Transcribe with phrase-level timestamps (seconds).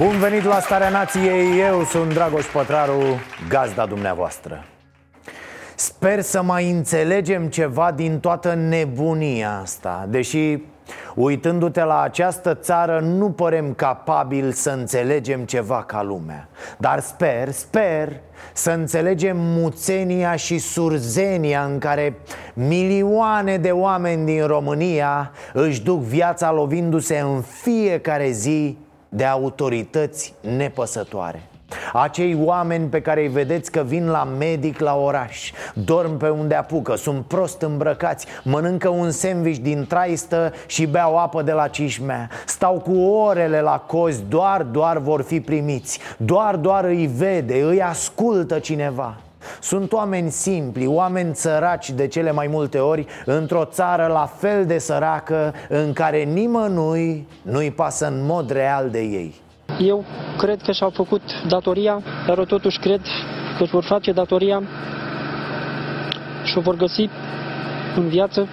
[0.00, 3.02] Bun venit la Starea Nației, eu sunt Dragoș Pătraru,
[3.48, 4.64] gazda dumneavoastră.
[5.74, 10.58] Sper să mai înțelegem ceva din toată nebunia asta Deși,
[11.14, 16.48] uitându-te la această țară, nu părem capabili să înțelegem ceva ca lumea.
[16.78, 18.20] Dar sper, sper
[18.52, 22.14] să înțelegem muțenia și surzenia în care
[22.54, 28.78] milioane de oameni din România își duc viața lovindu-se în fiecare zi
[29.12, 31.42] de autorități nepăsătoare.
[31.92, 36.54] Acei oameni pe care îi vedeți că vin la medic la oraș Dorm pe unde
[36.54, 42.30] apucă, sunt prost îmbrăcați Mănâncă un sandwich din traistă și beau apă de la cișmea.
[42.46, 45.98] Stau cu orele la cozi, doar, doar vor fi primiți.
[46.16, 49.16] Doar, doar îi vede, îi ascultă cineva
[49.60, 54.78] sunt oameni simpli, oameni săraci de cele mai multe ori Într-o țară la fel de
[54.78, 59.34] săracă În care nimănui nu-i pasă în mod real de ei
[59.78, 60.04] Eu
[60.38, 63.00] cred că și-au făcut datoria, dar eu totuși cred
[63.56, 64.62] că își vor face datoria
[66.44, 67.08] și o vor găsi
[67.96, 68.48] în viață.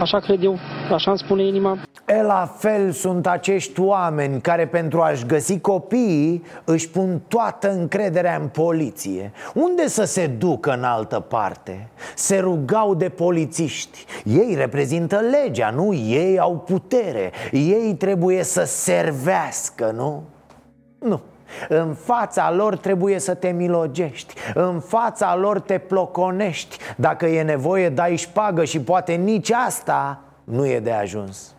[0.00, 0.58] Așa cred eu,
[0.92, 1.78] așa îmi spune inima.
[2.18, 8.36] E la fel sunt acești oameni care pentru a-și găsi copiii își pun toată încrederea
[8.36, 9.32] în poliție.
[9.54, 11.88] Unde să se ducă în altă parte?
[12.14, 14.04] Se rugau de polițiști.
[14.24, 15.94] Ei reprezintă legea, nu?
[15.94, 17.30] Ei au putere.
[17.52, 20.22] Ei trebuie să servească, nu?
[20.98, 21.20] Nu.
[21.68, 24.34] În fața lor trebuie să te milogești.
[24.54, 26.76] În fața lor te ploconești.
[26.96, 31.54] Dacă e nevoie dai șpagă și poate nici asta nu e de ajuns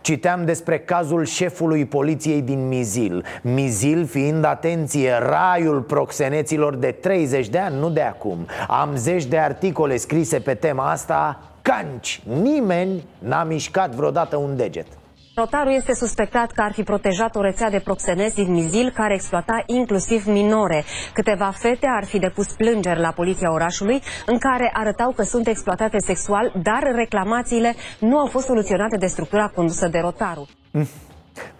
[0.00, 3.24] Citeam despre cazul șefului poliției din Mizil.
[3.42, 8.46] Mizil fiind, atenție, raiul proxeneților de 30 de ani, nu de acum.
[8.68, 11.40] Am zeci de articole scrise pe tema asta.
[11.62, 14.86] Canci, nimeni n-a mișcat vreodată un deget
[15.34, 19.62] Rotarul este suspectat că ar fi protejat o rețea de proxenezi din Mizil care exploata
[19.66, 20.84] inclusiv minore.
[21.14, 25.96] Câteva fete ar fi depus plângeri la poliția orașului în care arătau că sunt exploatate
[25.98, 30.48] sexual, dar reclamațiile nu au fost soluționate de structura condusă de Rotarul.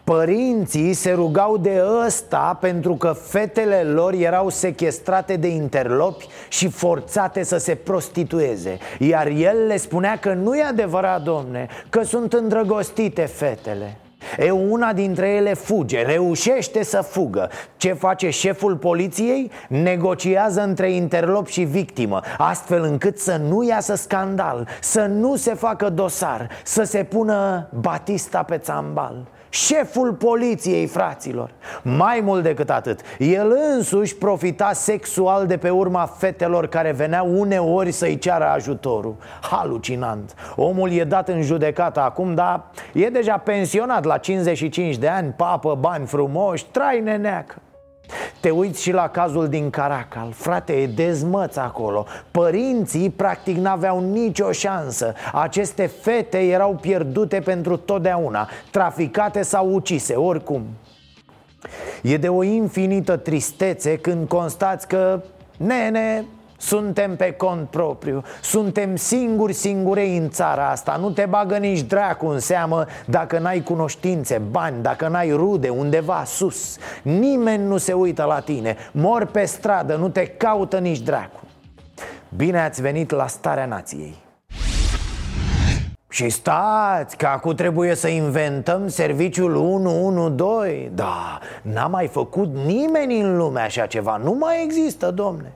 [0.04, 7.42] Părinții se rugau de ăsta pentru că fetele lor erau sequestrate de interlopi și forțate
[7.42, 8.78] să se prostitueze.
[8.98, 13.96] Iar el le spunea că nu e adevărat, domne, că sunt îndrăgostite fetele.
[14.38, 17.50] E una dintre ele fuge, reușește să fugă.
[17.76, 19.50] Ce face șeful poliției?
[19.68, 25.88] Negociază între interlop și victimă Astfel încât să nu iasă scandal Să nu se facă
[25.88, 31.50] dosar Să se pună Batista pe țambal Șeful poliției, fraților.
[31.82, 37.92] Mai mult decât atât El însuși profita sexual de pe urma fetelor care veneau uneori
[37.92, 39.16] să-i ceară ajutorul.
[39.40, 40.34] Halucinant.
[40.56, 45.74] Omul e dat în judecată acum, dar e deja pensionat la 55 de ani Papă,
[45.80, 47.54] bani frumoși, trai neneacă
[48.40, 52.06] te uiți și la cazul din Caracal Frate, e dezmăț acolo.
[52.30, 55.14] Părinții practic n-aveau nicio șansă.
[55.32, 58.48] Aceste fete erau pierdute pentru totdeauna.
[58.70, 60.62] Traficate sau ucise, oricum.
[62.02, 65.20] E de o infinită tristețe când constați că
[65.56, 66.24] Nene,
[66.62, 68.22] suntem pe cont propriu.
[68.42, 70.96] Suntem singuri singurei în țara asta.
[71.00, 76.22] Nu te bagă nici dracu în seamă Dacă n-ai cunoștințe, bani Dacă n-ai rude undeva
[76.24, 76.76] sus.
[77.02, 78.76] Nimeni nu se uită la tine.
[78.92, 81.40] Mor pe stradă, nu te caută nici dracu.
[82.36, 84.14] Bine ați venit la Starea Nației.
[86.08, 93.36] Și stați, că acum trebuie să inventăm serviciul 112 Da, n-a mai făcut nimeni în
[93.36, 94.16] lume așa ceva.
[94.16, 95.52] Nu mai există, domne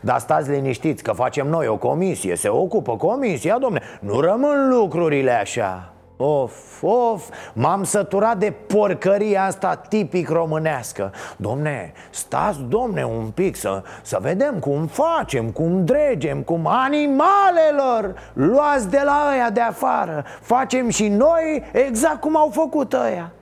[0.00, 3.80] dar stați liniștiți că facem noi o comisie Se ocupă comisia, domne.
[4.00, 5.90] Nu rămân lucrurile așa.
[6.18, 11.12] Of, of, m-am săturat de porcăria asta tipic românească.
[11.36, 18.90] Domne, stați, domne, un pic să, să vedem cum facem, cum dregem, cum animalelor Luați
[18.90, 20.24] de la ăia de afară.
[20.40, 23.32] Facem și noi exact cum au făcut ăia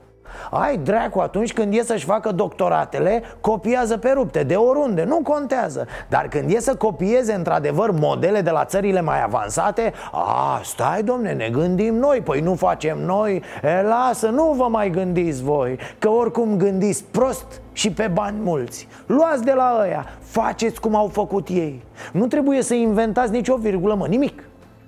[0.50, 5.86] Ai dracu, atunci când e să-și facă doctoratele Copiază pe rupte, de oriunde, nu contează.
[6.08, 11.32] Dar când e să copieze într-adevăr modele de la țările mai avansate A, stai domne,
[11.32, 12.20] ne gândim noi.
[12.20, 13.42] Păi nu facem noi.
[13.62, 18.88] E, Lasă, nu vă mai gândiți voi Că oricum gândiți prost și pe bani mulți.
[19.06, 21.82] Luați de la ăia, faceți cum au făcut ei.
[22.12, 24.42] Nu trebuie să inventați nicio virgulă, mă, nimic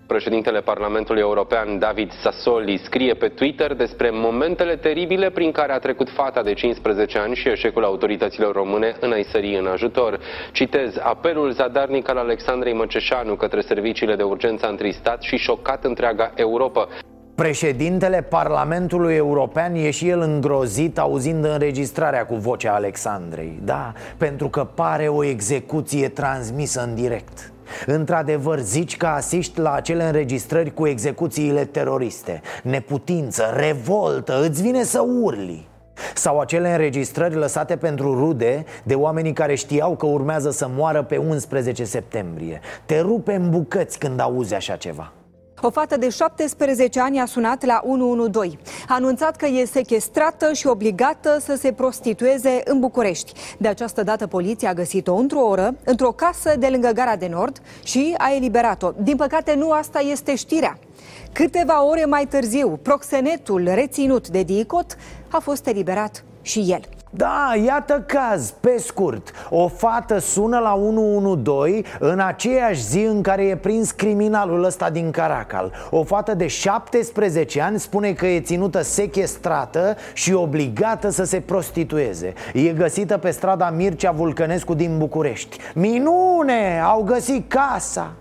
[0.06, 6.10] Președintele Parlamentului European David Sassoli scrie pe Twitter despre momentele teribile prin care a trecut
[6.10, 10.20] fata de 15 ani și eșecul autorităților române în a-i sări în ajutor.
[10.52, 16.32] Citez, apelul zadarnic al Alexandrei Măceșanu către serviciile de urgență a întristat și șocat întreaga
[16.34, 16.88] Europa.
[17.34, 24.64] Președintele Parlamentului European e și el îngrozit auzind înregistrarea cu vocea Alexandrei Da, pentru că
[24.64, 27.50] pare o execuție transmisă în direct
[27.86, 32.40] Într-adevăr, zici că asiști la acele înregistrări cu execuțiile teroriste.
[32.62, 35.68] Neputință, revoltă, îți vine să urli.
[36.14, 41.16] Sau acele înregistrări lăsate pentru rude de oamenii care știau că urmează să moară pe
[41.16, 42.60] 11 septembrie.
[42.86, 45.12] Te rupe în bucăți când auzi așa ceva
[45.62, 48.58] o fată de 17 ani a sunat la 112.
[48.88, 53.32] A anunțat că e sequestrată și obligată să se prostitueze în București.
[53.58, 57.60] De această dată poliția a găsit-o într-o oră, într-o casă de lângă Gara de Nord
[57.82, 58.90] și a eliberat-o.
[59.02, 60.78] Din păcate, nu asta este știrea.
[61.32, 64.96] Câteva ore mai târziu, proxenetul reținut de DICOT
[65.28, 66.95] a fost eliberat și el.
[67.16, 69.30] Da, iată caz, pe scurt.
[69.50, 75.10] O fată sună la 112 în aceeași zi în care e prins criminalul ăsta din
[75.10, 75.72] Caracal.
[75.90, 82.32] O fată de 17 ani spune că e ținută sequestrată și obligată să se prostitueze.
[82.52, 85.58] E găsită pe strada Mircea Vulcănescu din București.
[85.74, 86.80] Minune!
[86.84, 88.12] Au găsit casa!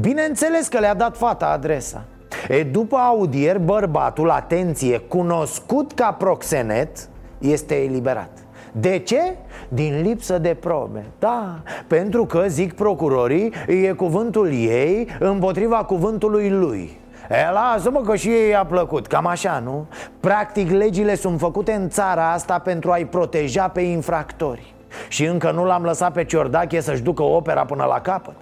[0.00, 2.02] Bineînțeles că le-a dat fata adresa.
[2.48, 7.08] E, după audier, bărbatul, atenție, cunoscut ca proxenet
[7.38, 8.39] este eliberat
[8.72, 9.36] de ce?
[9.68, 16.98] Din lipsă de probe Da, pentru că, zic procurorii, e cuvântul ei împotriva cuvântului lui.
[17.30, 19.86] E, lasă-mă că și ei a plăcut, cam așa, nu?
[20.20, 24.74] Practic, legile sunt făcute în țara asta pentru a-i proteja pe infractori.
[25.08, 28.36] Și încă nu l-am lăsat pe Ciordache să-și ducă opera până la capăt.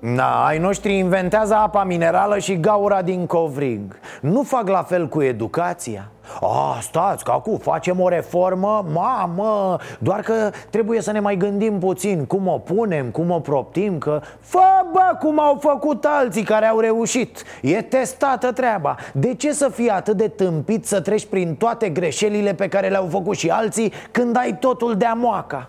[0.00, 3.98] Da, ai noștri inventează apa minerală și gaura din covrig.
[4.20, 8.84] Nu fac la fel cu educația a, stați, că acum facem o reformă?
[8.92, 13.98] Mamă, doar că trebuie să ne mai gândim puțin Cum o punem, cum o proptim
[13.98, 14.58] Că fă
[14.92, 17.42] bă cum au făcut alții care au reușit.
[17.62, 18.96] E testată treaba.
[19.12, 23.06] De ce să fii atât de tâmpit să treci prin toate greșelile pe care le-au
[23.10, 25.68] făcut și alții Când ai totul de amoaca?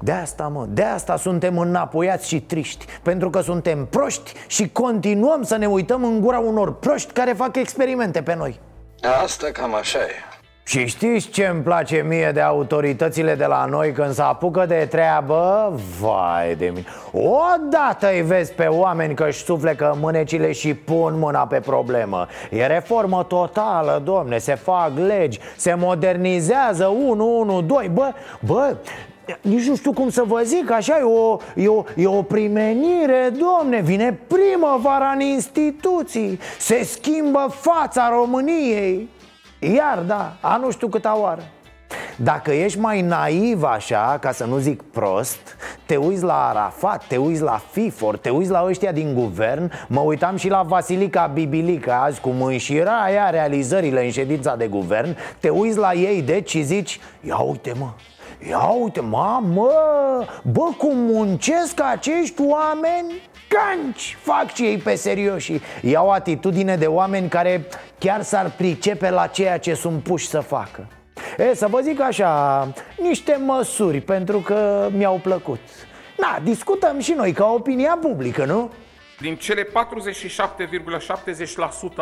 [0.00, 5.42] De asta, mă, de asta suntem înapoiați și triști Pentru că suntem proști și continuăm
[5.42, 8.60] să ne uităm în gura unor proști care fac experimente pe noi
[9.02, 10.28] Asta cam așa e.
[10.64, 14.86] Și știți ce îmi place mie de autoritățile de la noi când se apucă de
[14.90, 15.72] treabă?
[16.00, 16.84] Vai de mine.
[17.12, 22.26] Odată îi vezi pe oameni că își suflecă mânecile și pun mâna pe problemă.
[22.50, 28.76] E reformă totală, domne, se fac legi, se modernizează 1, 1, 2 Bă, bă,
[29.40, 33.32] nici nu știu cum să vă zic, așa e o, e o, e o primenire,
[33.38, 39.08] domne Vine primăvara în instituții Se schimbă fața României.
[39.58, 41.42] Iar, da, a nu știu câta oară.
[42.16, 47.16] Dacă ești mai naiv așa, ca să nu zic prost Te uiți la Arafat, te
[47.16, 49.72] uiți la FIFOR, te uiți la ăștia din guvern.
[49.88, 55.16] Mă uitam și la Vasilica Bibilica azi cum înșira aia realizările în ședința de guvern.
[55.40, 57.88] Te uiți la ei deci și zici Ia uite mă,
[58.46, 59.70] Ia uite, mamă,
[60.42, 63.22] bă, cum muncesc acești oameni?
[63.48, 67.66] Canci, fac și ei pe serios și iau atitudine de oameni care
[67.98, 70.88] chiar s-ar pricepe la ceea ce sunt puși să facă.
[71.38, 72.66] E, să vă zic așa,
[73.02, 75.60] niște măsuri pentru că mi-au plăcut.
[76.16, 78.70] Na, discutăm și noi ca opinia publică, nu?
[79.20, 79.68] Din cele 47,70%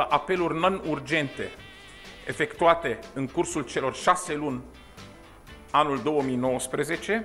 [0.09, 1.51] apeluri non-urgente
[2.27, 4.63] efectuate în cursul celor șase luni
[5.77, 7.25] anul 2019,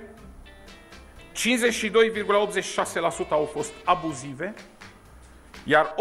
[1.32, 4.54] 52,86% au fost abuzive,
[5.64, 5.94] iar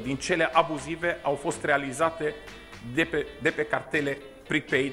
[0.00, 2.34] 81% din cele abuzive au fost realizate
[2.94, 4.92] de pe, de pe cartele prepaid.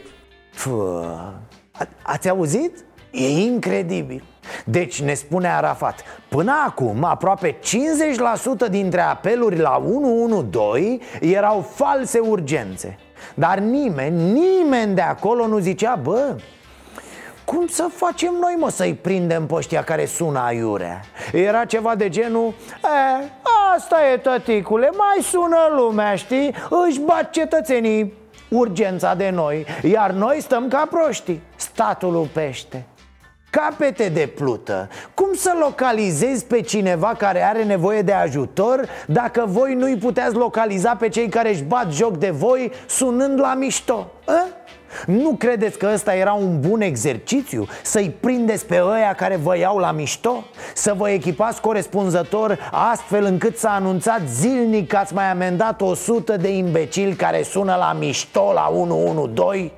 [0.63, 1.33] Pă,
[2.01, 2.85] ați auzit?
[3.11, 4.23] E incredibil
[4.65, 7.59] Deci ne spune Arafat Până acum aproape 50%
[8.69, 12.97] dintre apeluri la 112 erau false urgențe
[13.33, 16.35] dar nimeni, nimeni de acolo nu zicea, bă,
[17.45, 21.01] Cum să facem noi, mă, să-i prindem pe ăștia care sună aiurea?
[21.31, 22.53] Era ceva de genul
[22.83, 23.29] E,
[23.75, 26.55] asta e, tăticule, mai sună lumea, știi?
[26.87, 28.13] Își bat cetățenii
[28.49, 32.85] urgența de noi Iar noi stăm ca proști Statul pește
[33.55, 39.73] capete de plută Cum să localizezi pe cineva care are nevoie de ajutor Dacă voi
[39.73, 44.11] nu-i puteți localiza pe cei care își bat joc de voi sunând la mișto?
[44.25, 44.47] A?
[45.05, 47.67] Nu credeți că ăsta era un bun exercițiu?
[47.83, 50.43] Să-i prindeți pe ăia care vă iau la mișto?
[50.73, 56.55] Să vă echipați corespunzător astfel încât să anunțați zilnic că ați mai amendat 100 de
[56.55, 59.71] imbecili care sună la mișto la 112?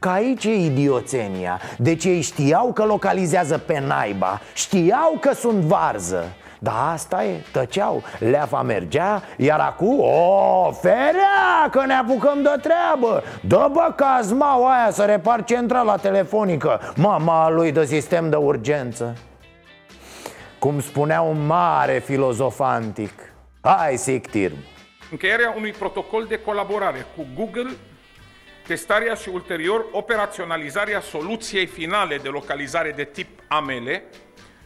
[0.00, 1.60] Că aici e idioțenia.
[1.78, 4.40] Deci ei știau că localizează pe naiba.
[4.54, 6.24] Știau că sunt varză.
[6.58, 8.02] Da, asta e, tăceau.
[8.18, 13.22] Leafa mergea, iar acum O, ferea, că ne apucăm de treabă.
[13.40, 16.80] Dă bă cazmaua aia să repar centrala telefonică.
[16.96, 19.16] Mama lui de sistem de urgență.
[20.58, 23.12] Cum spunea un mare filozof antic
[23.60, 24.52] Hai, Sictir
[25.10, 27.70] Încheierea unui protocol de colaborare cu Google
[28.70, 34.02] testarea și ulterior operaționalizarea soluției finale de localizare de tip AML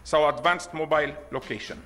[0.02, 1.76] sau Advanced Mobile Location.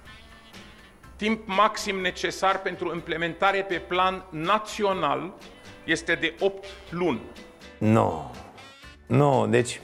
[1.16, 5.34] Timp maxim necesar pentru implementare pe plan național
[5.84, 7.20] este de 8 luni.
[7.78, 8.30] Nu,
[9.06, 9.80] nu, deci,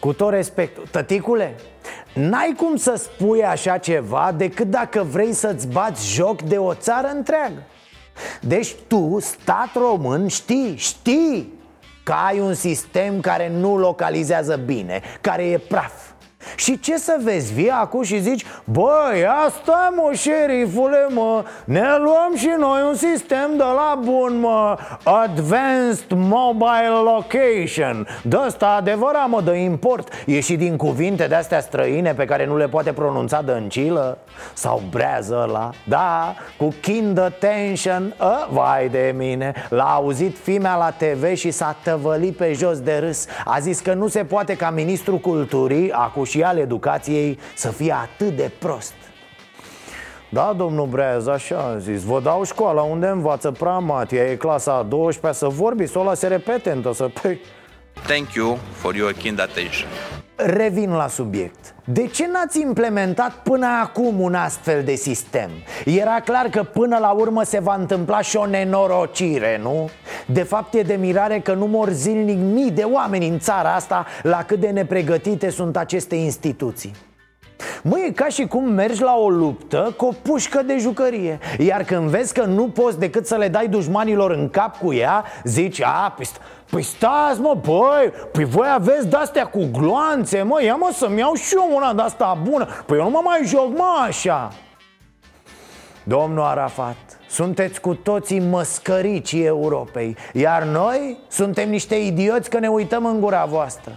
[0.00, 1.54] cu tot respectul, tăticule,
[2.14, 7.08] N-ai cum să spui așa ceva decât dacă vrei să-ți bați joc de o țară
[7.08, 7.62] întreagă
[8.40, 11.52] deci tu, stat român, știi, știi
[12.02, 16.11] că ai un sistem care nu localizează bine, care e praf
[16.56, 22.32] și ce să vezi, vii acum și zici Băi, asta mă, șerifule, mă Ne luăm
[22.36, 28.06] și noi un sistem de la bun, mă Advanced Mobile Location.
[28.22, 30.08] De ăsta adevărat, mă, de import.
[30.26, 34.18] E și din cuvinte de-astea străine Pe care nu le poate pronunța dăncilă
[34.52, 40.90] Sau brează la Da, cu kind attention a, Vai de mine L-a auzit fimea la
[40.90, 43.26] TV și s-a tăvălit pe jos de râs.
[43.44, 47.92] A zis că nu se poate ca ministrul culturii Acum și al educației să fie
[47.92, 48.94] atât de prost.
[50.28, 52.02] Da, domnul Breaz, așa am zis.
[52.02, 56.26] Vă dau școala unde învață pramatia E clasa a 12 să vorbiți O la se
[56.26, 57.38] repete să pe...
[57.94, 59.88] Thank you for your kind attention
[60.36, 65.50] Revin la subiect De ce n-ați implementat până acum un astfel de sistem?
[65.84, 69.90] Era clar că până la urmă se va întâmpla și o nenorocire, nu?
[70.26, 74.06] De fapt e de mirare că nu mor zilnic mii de oameni în țara asta
[74.22, 76.92] La cât de nepregătite sunt aceste instituții
[77.82, 81.82] Mă, e ca și cum mergi la o luptă cu o pușcă de jucărie Iar
[81.82, 85.82] când vezi că nu poți decât să le dai dușmanilor în cap cu ea Zici,
[85.82, 86.26] a, păi,
[86.72, 91.34] păi stați mă, băi, păi voi aveți de-astea cu gloanțe, mă Ia mă să-mi iau
[91.34, 92.68] și eu una de-asta bună.
[92.86, 94.52] Păi eu nu mă mai joc, mă, așa.
[96.04, 96.96] Domnul Arafat,
[97.28, 103.44] sunteți cu toții măscăricii Europei Iar noi suntem niște idioți că ne uităm în gura
[103.44, 103.92] voastră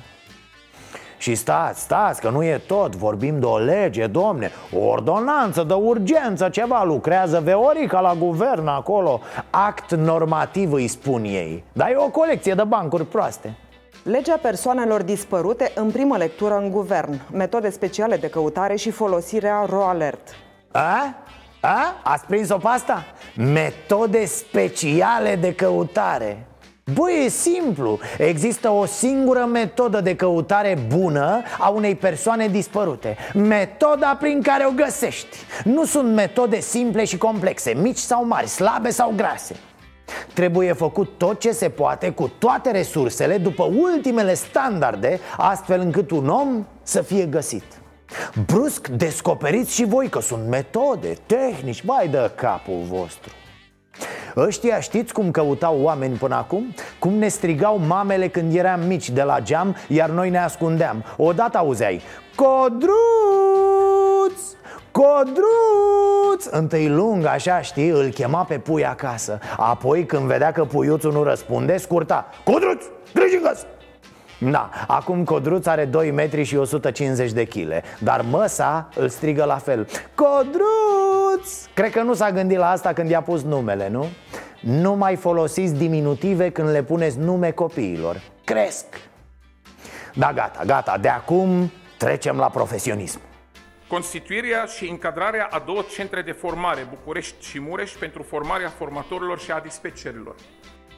[1.17, 5.73] și stați, stați, că nu e tot Vorbim de o lege, domne O ordonanță de
[5.73, 12.09] urgență, ceva Lucrează Veorica la guvern acolo Act normativ îi spun ei Dar e o
[12.09, 13.57] colecție de bancuri proaste
[14.03, 20.35] Legea persoanelor dispărute în primă lectură în guvern Metode speciale de căutare și folosirea RoAlert
[20.71, 21.15] A?
[21.61, 21.95] A?
[22.03, 23.03] Ați prins-o pe asta?
[23.35, 26.47] Metode speciale de căutare
[26.93, 27.99] Băi, e simplu.
[28.17, 33.17] Există o singură metodă de căutare bună a unei persoane dispărute.
[33.33, 35.37] Metoda prin care o găsești.
[35.63, 39.55] Nu sunt metode simple și complexe, mici sau mari, slabe sau grase.
[40.33, 46.29] Trebuie făcut tot ce se poate cu toate resursele după ultimele standarde Astfel încât un
[46.29, 47.65] om să fie găsit.
[48.45, 53.31] Brusc descoperiți și voi că sunt metode, tehnici, mai dă capul vostru
[54.35, 56.73] Ăștia știți cum căutau oameni până acum?
[56.99, 61.57] Cum ne strigau mamele când eram mici de la geam, iar noi ne ascundeam Odată
[61.57, 62.01] auzeai
[62.35, 62.93] Codruț!
[64.91, 66.45] Codruț!
[66.49, 71.23] Întâi lung, așa știi, îl chema pe pui acasă Apoi când vedea că puiuțul nu
[71.23, 72.83] răspunde, scurta Codruț,
[73.13, 73.65] grăjingăs!
[74.37, 79.55] Da, acum Codruț are 2 metri și 150 de kg Dar măsa îl strigă la
[79.55, 81.04] fel Codruț!
[81.73, 84.05] Cred că nu s-a gândit la asta când i-a pus numele, nu?
[84.59, 88.85] Nu mai folosiți diminutive când le puneți nume copiilor Cresc
[90.13, 93.19] Da, gata, gata, de acum trecem la profesionism
[93.87, 99.51] Constituirea și încadrarea a două centre de formare, București și Mureș, pentru formarea formatorilor și
[99.51, 100.35] a dispecerilor.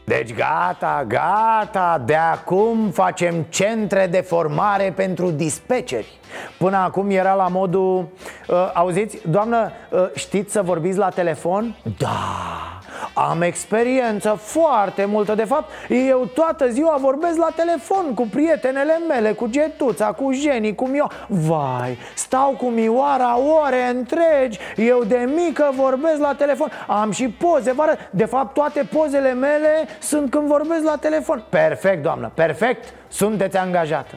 [0.08, 6.20] Deci gata, gata, de acum facem centre de formare pentru dispeceri
[6.58, 8.08] Până acum era la modul,
[8.48, 11.76] uh, auziți, doamnă, uh, știți să vorbiți la telefon?
[11.98, 12.77] Da,
[13.18, 19.32] am experiență foarte multă De fapt, eu toată ziua vorbesc la telefon cu prietenele mele
[19.32, 24.60] Cu Getuța, cu Jenny, cu Mio Vai, stau cu Mioara ore întregi.
[24.76, 26.72] Eu de mică vorbesc la telefon.
[26.88, 27.98] Am și poze, vară.
[28.12, 31.44] De fapt, toate pozele mele sunt când vorbesc la telefon.
[31.50, 32.94] Perfect, doamnă, perfect.
[33.08, 34.16] Sunteți angajată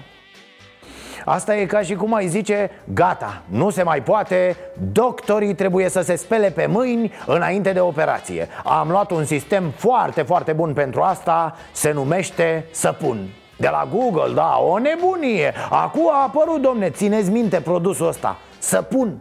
[1.25, 4.57] Asta e ca și cum ai zice, gata, nu se mai poate,
[4.93, 8.49] doctorii trebuie să se spele pe mâini înainte de operație.
[8.65, 13.29] Am luat un sistem foarte, foarte bun pentru asta, se numește Săpun.
[13.57, 15.55] De la Google, da, o nebunie.
[15.71, 19.21] Acum a apărut, domne, țineți minte produsul ăsta Săpun.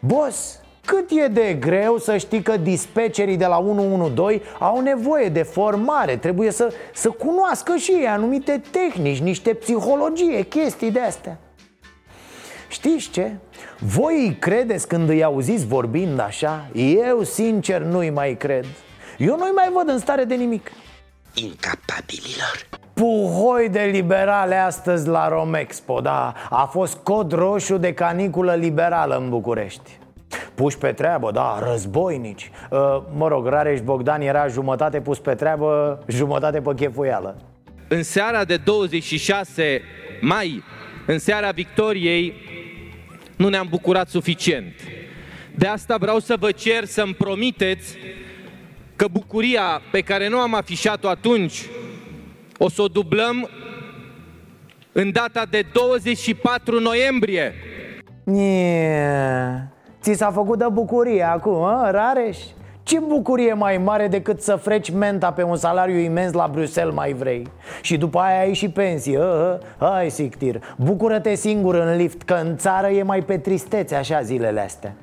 [0.00, 0.59] Boss,
[0.90, 6.16] cât e de greu să știi că dispecerii de la 112 au nevoie de formare?
[6.16, 11.38] Trebuie să, să cunoască și ei anumite tehnici, niște psihologie, chestii de astea
[12.68, 13.32] Știți ce?
[13.78, 16.66] Voi îi credeți când îi auziți vorbind așa?
[16.74, 18.64] Eu sincer nu-i mai cred.
[19.18, 20.70] Eu nu-i mai văd în stare de nimic.
[21.34, 22.68] Incapabililor.
[22.92, 26.34] Puhoi de liberale astăzi la Romexpo, da?
[26.50, 30.00] A fost cod roșu de caniculă liberală în București
[30.54, 32.78] Puși pe treabă, da, războinici uh,
[33.14, 37.36] Mă rog, Rareș Bogdan era jumătate pus pe treabă, jumătate pe chefuială
[37.88, 39.82] În seara de 26
[40.20, 40.62] mai,
[41.06, 42.34] în seara victoriei,
[43.36, 44.74] nu ne-am bucurat suficient
[45.54, 47.96] De asta vreau să vă cer să-mi promiteți
[48.96, 51.66] că bucuria pe care nu am afișat-o atunci
[52.58, 53.50] o să o dublăm
[54.92, 57.54] în data de 24 noiembrie.
[58.24, 59.78] Yeah.
[60.00, 62.38] Ți s-a făcut de bucurie acum, a, Rareș?
[62.82, 67.12] Ce bucurie mai mare decât să freci menta pe un salariu imens la Bruxelles mai
[67.12, 67.46] vrei?
[67.82, 72.56] Și după aia ai și pensie uh, Hai sictir, bucură-te singur în lift Că în
[72.56, 74.94] țară e mai pe tristețe așa zilele astea.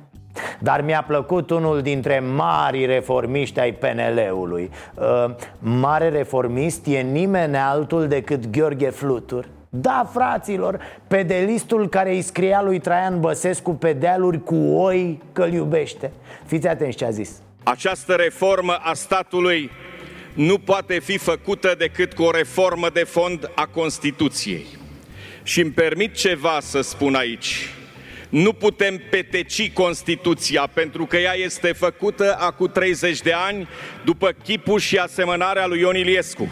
[0.58, 8.08] Dar mi-a plăcut unul dintre mari reformiști ai PNL-ului uh, Mare reformist e nimeni altul
[8.08, 14.56] decât Gheorghe Flutur da, fraților, pedelistul care îi scria lui Traian Băsescu pe dealuri cu
[14.56, 16.12] oi că-l iubește
[16.46, 17.30] Fiți atenți ce a zis
[17.62, 19.70] Această reformă a statului
[20.34, 24.66] nu poate fi făcută decât cu o reformă de fond a Constituției.
[25.42, 27.68] Și îmi permit ceva să spun aici.
[28.28, 33.68] Nu putem peteci Constituția pentru că ea este făcută acum 30 de ani
[34.04, 36.48] după chipul și asemănarea lui Ion Iliescu.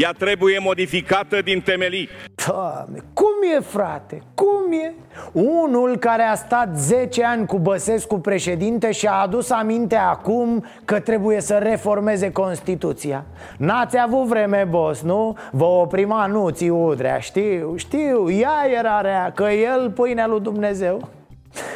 [0.00, 2.08] Ea trebuie modificată din temelii.
[2.46, 4.22] Doamne, cum e, frate?
[4.34, 4.94] Cum e?
[5.32, 11.00] Unul care a stat 10 ani cu Băsescu președinte și a adus aminte acum că
[11.00, 13.24] trebuie să reformeze Constituția
[13.56, 15.36] N-ați avut vreme, boss, nu?
[15.50, 21.08] Vă oprima nuții Udrea, știu, știu, ea era rea, că el pâinea lui Dumnezeu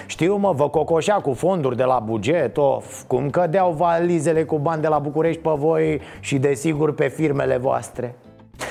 [0.06, 4.82] știu, mă, vă cocoșea cu fonduri de la buget, of Cum cădeau valizele cu bani
[4.82, 8.14] de la București pe voi și desigur pe firmele voastre.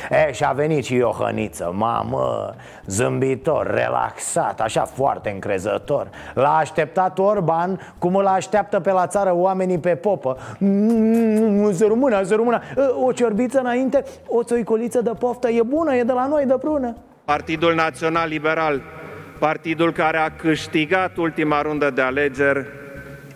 [0.09, 2.53] E, și a venit și Iohăniță, mamă,
[2.85, 6.09] zâmbitor, relaxat, așa foarte încrezător.
[6.33, 10.37] L-a așteptat Orban cum îl așteaptă pe la țară oamenii pe popă.
[10.59, 12.61] Mm, Să rămână, să rămână.
[13.05, 16.95] O ciorbiță înainte, o țoicoliță de poftă, e bună, e de la noi, de prună.
[17.25, 18.81] Partidul Național Liberal
[19.41, 22.65] partidul care a câștigat ultima rundă de alegeri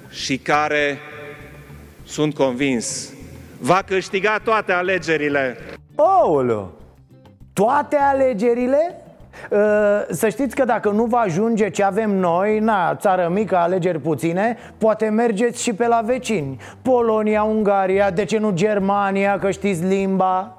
[0.10, 0.98] și care,
[2.04, 3.14] sunt convins,
[3.60, 5.58] va câștiga toate alegerile.
[5.96, 6.74] Oulu!
[7.54, 9.02] Toate alegerile?
[9.52, 14.00] Ă, să știți că dacă nu va ajunge ce avem noi, na, țară mică, alegeri
[14.00, 19.84] puține Poate mergeți și pe la vecini Polonia, Ungaria, de ce nu Germania, că știți
[19.84, 20.55] limba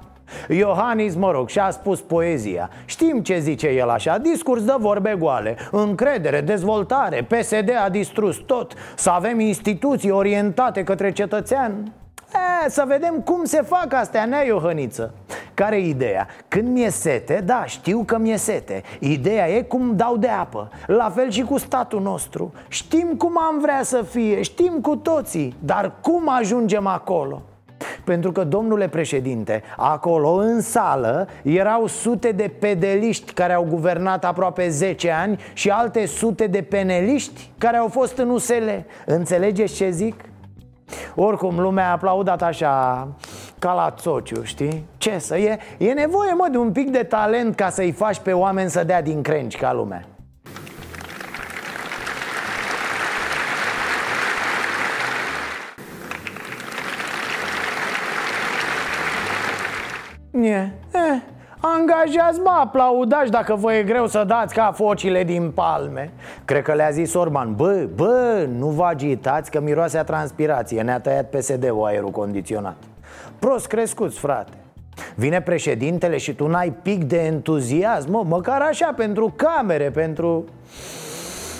[0.47, 2.69] Iohannis, mă rog, și-a spus poezia.
[2.85, 8.73] Știm ce zice el așa, discurs de vorbe goale Încredere, dezvoltare, PSD a distrus tot
[8.95, 11.91] Să avem instituții orientate către cetățean.
[12.65, 15.13] E, să vedem cum se fac astea, nea Iohăniță?
[15.53, 16.27] Care e ideea?
[16.47, 18.83] Când mi-e sete, da, știu că mi-e sete.
[18.99, 20.69] Ideea e cum dau de apă.
[20.87, 22.53] La fel și cu statul nostru.
[22.67, 27.41] Știm cum am vrea să fie, știm cu toții Dar cum ajungem acolo?
[28.03, 34.69] Pentru că, domnule președinte, acolo, în sală, erau sute de pedeliști care au guvernat aproape
[34.69, 38.69] 10 ani și alte sute de peneliști care au fost în USL.
[39.05, 40.15] Înțelegeți ce zic?
[41.15, 43.07] Oricum, lumea a aplaudat așa
[43.59, 44.85] ca la țociu, știi?
[44.97, 45.57] Ce să e?
[45.77, 49.01] E nevoie, mă, de un pic de talent ca să-i faci pe oameni să dea
[49.01, 50.05] din crengi ca lumea
[60.47, 60.71] e?
[60.93, 61.21] Eh,
[61.59, 66.11] Angajați, mă, aplaudați dacă vă e greu să dați ca focile din palme.
[66.45, 67.55] Cred că le-a zis Orban.
[67.55, 70.81] Bă, bă, nu vă agitați că miroase a transpirație.
[70.81, 72.75] Ne-a tăiat PSD-ul aerul condiționat.
[73.39, 74.57] Prost crescuți, frate.
[75.15, 80.45] Vine președintele și tu n-ai pic de entuziasm mă, Măcar așa, pentru camere, pentru...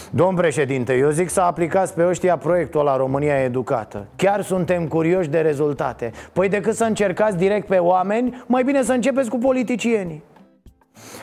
[0.10, 4.06] Domn președinte, eu zic să aplicați pe ăștia proiectul la România Educată.
[4.16, 6.12] Chiar suntem curioși de rezultate.
[6.34, 10.24] Păi decât să încercați direct pe oameni, mai bine să începeți cu politicienii.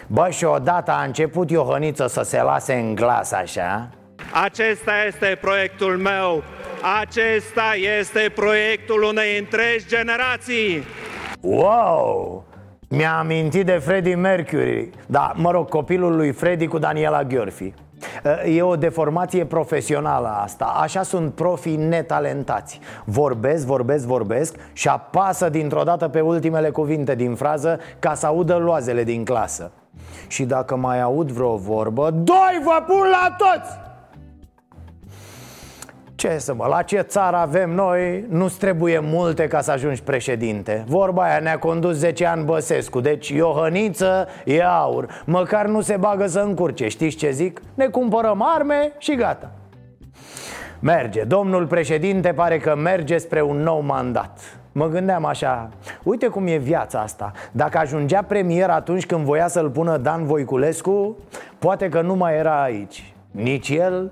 [0.07, 3.88] Bă, și odată a început Iohăniță să se lase în glas așa?
[4.44, 6.42] Acesta este proiectul meu.
[7.01, 10.83] Acesta este proiectul unei întregi generații.
[11.40, 12.44] Wow!
[12.88, 14.90] Mi-a amintit de Freddie Mercury.
[15.07, 17.73] Da, mă rog, copilul lui Freddie cu Daniela Gheorfi
[18.47, 20.64] E o deformație profesională asta.
[20.64, 22.81] Așa sunt profii netalentați.
[23.05, 28.57] Vorbesc, vorbesc, vorbesc Și apasă dintr-o dată pe ultimele cuvinte din frază Ca să audă
[28.57, 29.71] loazele din clasă.
[30.27, 33.84] Și dacă mai aud vreo vorbă Doi vă pun la toți!
[36.14, 40.85] Ce să mă, la ce țară avem noi, nu-ți trebuie multe ca să ajungi președinte.
[40.87, 45.22] Vorba aia ne-a condus 10 ani Băsescu, deci Iohăniță e aur.
[45.24, 47.61] Măcar nu se bagă să încurce, știți ce zic?
[47.74, 49.50] Ne cumpărăm arme și gata.
[50.81, 54.59] Merge, domnul președinte pare că merge spre un nou mandat.
[54.72, 55.68] Mă gândeam așa,
[56.03, 57.33] uite cum e viața asta.
[57.53, 61.16] Dacă ajungea premier atunci când voia să-l pună Dan Voiculescu
[61.59, 63.14] Poate că nu mai era aici.
[63.31, 64.11] Nici el,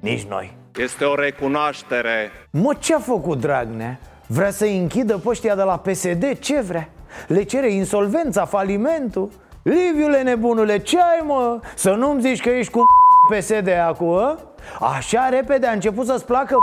[0.00, 3.98] nici noi Este o recunoaștere Mă, ce-a făcut Dragnea?
[4.26, 6.38] Vrea să-i închidă pe ăștia de la PSD?
[6.38, 6.88] Ce vrea?
[7.26, 9.30] Le cere insolvența, falimentul?
[9.62, 11.60] Liviule nebunule, ce ai mă?
[11.74, 12.80] Să nu-mi zici că ești cu
[13.30, 14.38] PSD acum, a?
[14.80, 16.56] Așa repede a început să-ți placă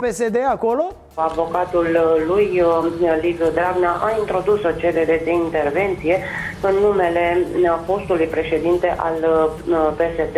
[0.00, 0.84] PSD acolo?
[1.14, 1.86] Avocatul
[2.26, 6.18] lui uh, Liviu Dragnea a introdus o cerere de intervenție
[6.60, 9.16] în numele uh, postului președinte al
[9.68, 10.36] uh, PSD,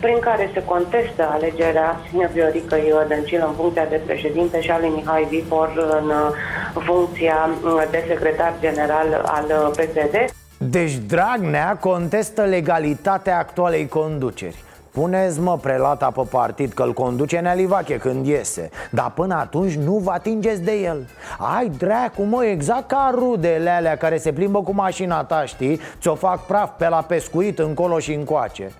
[0.00, 2.00] prin care se contestă alegerea
[2.32, 2.76] Viorică
[3.08, 5.70] Dăncilă în funcția de președinte și al lui Mihai Vipor
[6.00, 6.12] în
[6.82, 7.50] funcția
[7.90, 10.32] de secretar general al PSD.
[10.58, 14.56] Deci Dragnea contestă legalitatea actualei conduceri
[14.92, 19.96] Puneți mă prelata pe partid că îl conduce Nealivache când iese Dar până atunci nu
[19.96, 24.72] vă atingeți de el Ai dracu mă, exact ca rudele alea care se plimbă cu
[24.72, 25.80] mașina ta, știi?
[26.00, 28.72] Ți-o fac praf pe la pescuit încolo și încoace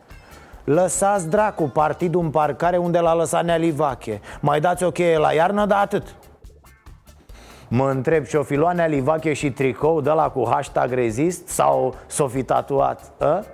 [0.64, 5.66] Lăsați dracu partidul în parcare unde l-a lăsat Nealivache Mai dați o cheie la iarnă,
[5.66, 6.14] dar atât
[7.68, 12.26] Mă întreb, și-o fi luat Nealivache și tricou de la cu hashtag rezist sau s-o
[12.26, 13.12] fi tatuat?
[13.18, 13.44] A?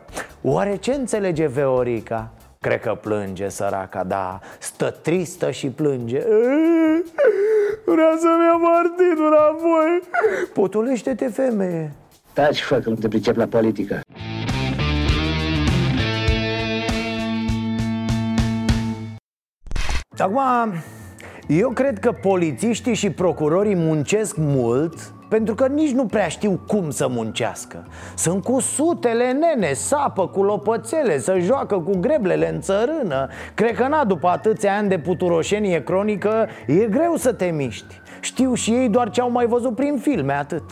[0.42, 2.30] Oare ce înțelege Veorica?
[2.66, 4.40] Cred că plânge săraca, da.
[4.58, 6.18] Stă tristă și plânge.
[7.84, 10.02] Vrea să-mi ia partidul înapoi.
[10.52, 11.92] Potulește-te, femeie.
[12.32, 14.00] Taci, fă, că nu te pricep la politică.
[20.18, 20.72] Acum,
[21.46, 26.90] eu cred că polițiștii și procurorii muncesc mult pentru că nici nu prea știu cum
[26.90, 27.86] să muncească.
[28.14, 33.28] Sunt cu sutele nene, sapă cu lopățele, să joacă cu greblele în țărână.
[33.54, 38.00] Cred că na, după atâția ani de puturoșenie cronică, e greu să te miști.
[38.20, 40.62] Știu și ei doar ce au mai văzut prin filme, atât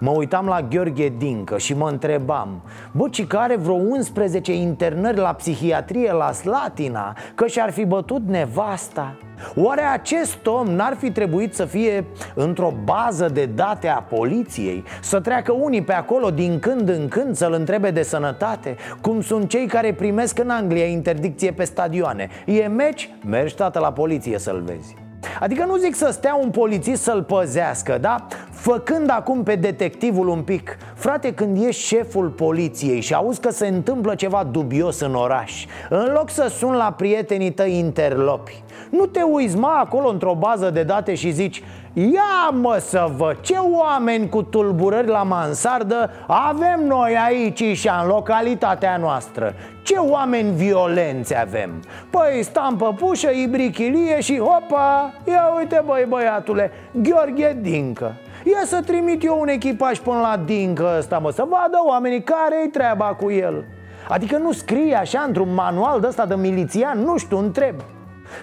[0.00, 5.32] Mă uitam la Gheorghe Dincă și mă întrebam Bă, ci care vreo 11 internări la
[5.32, 9.16] psihiatrie la Slatina Că și-ar fi bătut nevasta
[9.56, 12.04] Oare acest om n-ar fi trebuit să fie
[12.34, 14.84] într-o bază de date a poliției?
[15.02, 18.76] Să treacă unii pe acolo din când în când să-l întrebe de sănătate?
[19.00, 23.10] Cum sunt cei care primesc în Anglia interdicție pe stadioane E meci?
[23.26, 25.03] Mergi tată la poliție să-l vezi
[25.40, 28.26] Adică nu zic să stea un polițist să-l păzească, da?
[28.50, 33.66] Făcând acum pe detectivul un pic Frate, când ești șeful poliției și auzi că se
[33.66, 39.22] întâmplă ceva dubios în oraș În loc să sun la prietenii tăi interlopi Nu te
[39.22, 41.62] uiți, mă, acolo într-o bază de date și zici
[41.96, 48.08] Ia mă să văd ce oameni cu tulburări la mansardă avem noi aici și în
[48.08, 49.54] localitatea noastră?
[49.82, 51.70] Ce oameni violenți avem?
[52.10, 55.12] Păi stam pe pușă, ibrichilie și hopa!
[55.24, 58.12] Ia uite băi băiatule, Gheorghe Dincă.
[58.44, 62.68] Ia să trimit eu un echipaj până la Dincă ăsta mă Să vadă oamenii care-i
[62.68, 63.64] treaba cu el.
[64.08, 67.74] Adică nu scrie așa într-un manual de ăsta de milițian, nu știu, întreb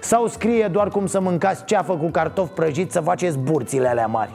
[0.02, 4.34] sau scrie doar cum să mâncați ceafă cu cartofi prăjiți să faceți burțile alea mari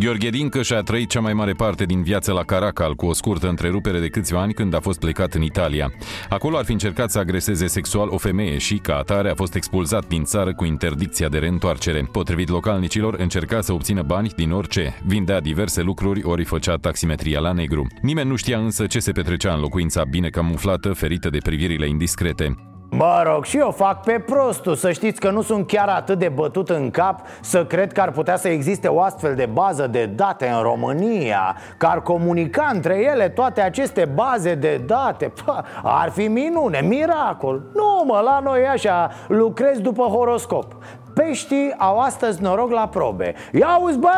[0.00, 3.48] Gheorghe Dincă și-a trăit cea mai mare parte din viața la Caracal, cu o scurtă
[3.48, 5.92] întrerupere de câțiva ani când a fost plecat în Italia.
[6.28, 10.06] Acolo ar fi încercat să agreseze sexual o femeie și, ca atare, a fost expulzat
[10.06, 12.08] din țară cu interdicția de reîntoarcere.
[12.12, 17.52] Potrivit localnicilor, încerca să obțină bani din orice, vindea diverse lucruri ori făcea taximetria la
[17.52, 17.86] negru.
[18.02, 22.54] Nimeni nu știa însă ce se petrecea în locuința bine camuflată, ferită de privirile indiscrete.
[22.92, 24.74] Mă rog, și eu fac pe prostul.
[24.74, 28.10] Să știți că nu sunt chiar atât de bătut în cap Să cred că ar
[28.10, 32.98] putea să existe o astfel de bază de date în România Că ar comunica între
[33.12, 35.32] ele toate aceste baze de date.
[35.44, 37.62] Pă, Ar fi minune, miracol.
[37.74, 40.76] Nu mă, la noi așa lucrez după horoscop.
[41.14, 43.34] Peștii au astăzi noroc la probe.
[43.52, 44.08] Ia uzi bă,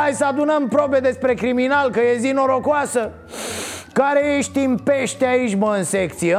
[0.00, 3.10] hai să adunăm probe despre criminal că e zi norocoasă.
[3.92, 6.36] Care ești în pește aici mă în secție?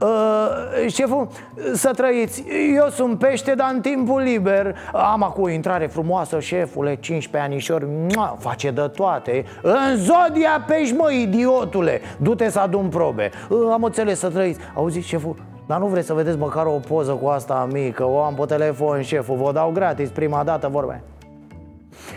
[0.00, 1.28] Uh, șeful,
[1.74, 2.44] să trăiți.
[2.74, 4.76] Eu sunt pește, dar în timpul liber.
[4.92, 9.44] Am acum o intrare frumoasă, șefule 15 anișori, mua, face de toate.
[9.62, 12.00] În zodia pești, mă, idiotule.
[12.18, 13.30] Du-te să adun probe.
[13.48, 14.60] Uh, Am înțeles să trăiți.
[14.74, 18.04] Auziți, șeful, dar nu vreți să vedeți măcar o poză cu asta mică?
[18.04, 21.00] O am pe telefon, șeful, vă dau gratis prima dată vorba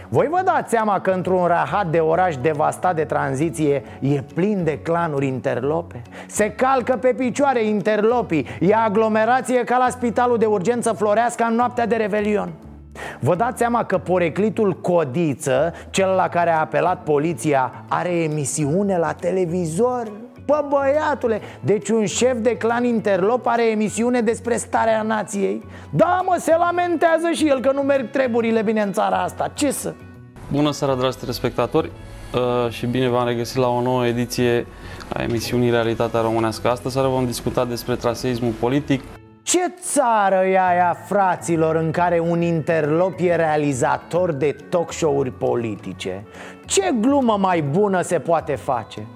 [0.10, 4.80] voi vă dați seama că într-un rahat de oraș devastat de tranziție e plin de
[4.80, 6.02] clanuri interlope?
[6.28, 11.86] Se calcă pe picioare interlopii, e aglomerație ca la spitalul de urgență Floreasca în noaptea
[11.86, 12.50] de Revelion
[13.20, 19.13] Vă dați seama că poreclitul Codiță, cel la care a apelat poliția, are emisiune la
[19.13, 20.12] televizor?
[20.52, 25.66] Bă, băiatule, deci un șef de clan interlop are emisiune despre starea nației?
[25.90, 29.72] Da, mă, se lamentează și el că nu merg treburile bine în țara asta Ce
[29.72, 29.94] să...
[30.52, 31.92] Bună seara, dragi telespectatori
[32.34, 34.68] uh, și bine v-am regăsit la o nouă ediție
[35.14, 36.70] a emisiunii Realitatea Românească.
[36.70, 39.04] Astăzi seara vom discuta despre traseismul politic.
[39.44, 46.24] Ce țară e aia, fraților, în care un interlop e realizator de talk show-uri politice?
[46.66, 49.08] Ce glumă mai bună se poate face?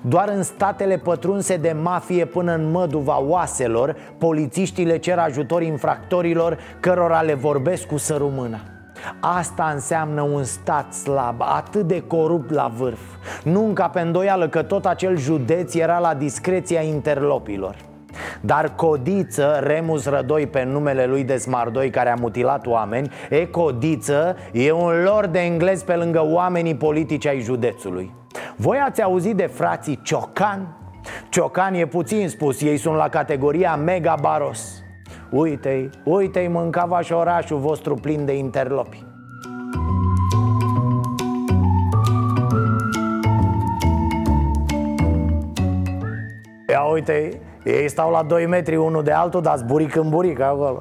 [0.00, 6.58] Doar în statele pătrunse de mafie până în măduva oaselor Polițiștii le cer ajutor infractorilor
[6.80, 8.60] cărora le vorbesc cu sărumâna
[9.20, 13.00] Asta înseamnă un stat slab, atât de corupt la vârf.
[13.42, 17.76] Nu încă pe îndoială că tot acel județ era la discreția interlopilor.
[18.40, 24.36] Dar Codiță, Remus Rădoi pe numele lui de Smardoi care a mutilat oameni E Codiță,
[24.52, 28.12] e un lor de englez pe lângă oamenii politici ai județului
[28.56, 30.76] voi ați auzit de frații Ciocan?
[31.28, 34.82] Ciocan e puțin spus, ei sunt la categoria mega baros
[35.30, 39.04] Uite-i, uite-i mâncavaș și orașul vostru plin de interlopi
[46.68, 50.78] Ia uite ei stau la 2 metri unul de altul, dar zburic în buric acolo.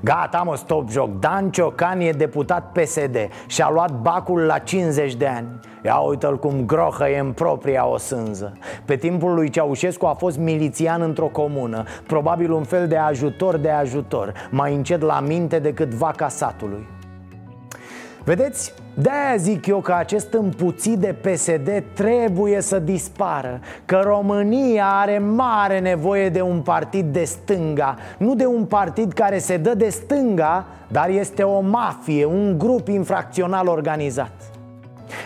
[0.00, 1.18] Gata mă, stop joc.
[1.18, 3.16] Dan Ciocan e deputat PSD
[3.46, 5.60] Și-a luat bacul la 50 de ani.
[5.84, 8.52] Ia uite-l cum grohă e în propria o sânză.
[8.84, 13.70] Pe timpul lui Ceaușescu a fost milițian într-o comună Probabil un fel de ajutor de
[13.70, 16.86] ajutor Mai încet la minte decât vaca satului
[18.24, 25.18] Vedeți, de-aia zic eu că acest împuțit de PSD trebuie să dispară Că România are
[25.18, 29.88] mare nevoie de un partid de stânga Nu de un partid care se dă de
[29.88, 34.51] stânga, dar este o mafie, un grup infracțional organizat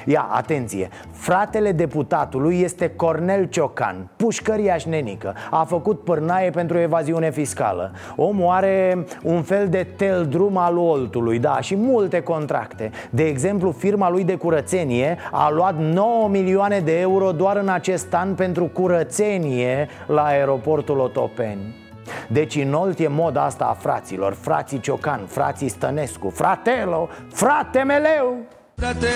[0.04, 5.34] Ia, atenție, fratele deputatului este Cornel Ciocan, pușcăriaș nenică.
[5.50, 7.92] A făcut pârnaie pentru evaziune fiscală.
[8.16, 12.90] Omul are un fel de tel drum al oltului, da, și multe contracte.
[13.10, 18.14] De exemplu, firma lui de curățenie a luat 9 milioane de euro doar în acest
[18.14, 21.84] an pentru curățenie la aeroportul Otopeni
[22.28, 24.32] deci în Olt e moda asta a fraților.
[24.32, 28.36] Frații Ciocan, frații Stănescu Fratelo, frate meleu
[28.78, 29.06] Frate,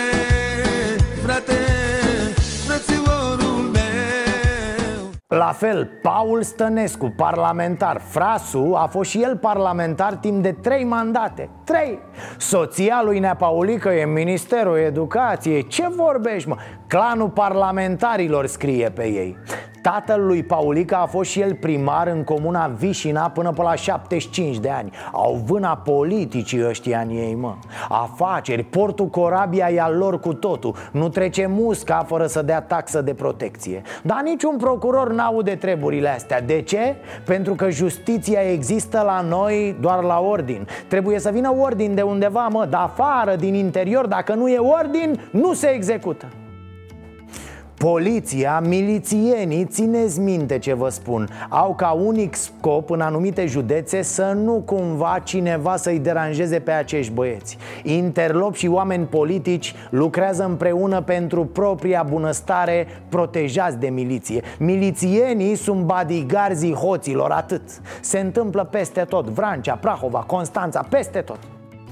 [1.22, 1.52] frate,
[2.66, 5.10] frățiorul meu.
[5.26, 8.00] La fel, Paul Stănescu, parlamentar.
[8.08, 11.50] Frasu a fost și el parlamentar timp de trei mandate.
[11.64, 11.98] Trei.
[12.38, 15.66] Soția lui Nea Paulică e în Ministerul Educației.
[15.66, 16.56] Ce vorbești, mă?
[16.86, 19.36] Clanul parlamentarilor scrie pe ei
[19.82, 24.58] Tatăl lui Paulica a fost și el primar în comuna Vișina până pe la 75
[24.58, 24.90] de ani.
[25.12, 27.54] Au vâna politicii ăștia în ei, mă.
[27.88, 30.74] Afaceri, portul Corabia e al lor cu totul.
[30.92, 33.82] Nu trece musca fără să dea taxă de protecție.
[34.02, 36.40] Dar niciun procuror n-aude treburile astea.
[36.40, 36.96] De ce?
[37.24, 40.66] Pentru că justiția există la noi doar la ordin.
[40.88, 44.06] Trebuie să vină ordin de undeva, mă, de afară, din interior.
[44.06, 46.26] Dacă nu e ordin, nu se execută
[47.84, 51.28] Poliția, milițienii, țineți minte ce vă spun.
[51.48, 57.12] Au ca unic scop în anumite județe să nu cumva cineva să-i deranjeze pe acești
[57.12, 57.58] băieți.
[57.82, 64.42] Interlop și oameni politici lucrează împreună pentru propria bunăstare protejați de miliție.
[64.58, 67.62] Milițienii sunt bodyguards hoților, atât.
[68.00, 71.38] Se întâmplă peste tot, Vrancea, Prahova, Constanța, peste tot.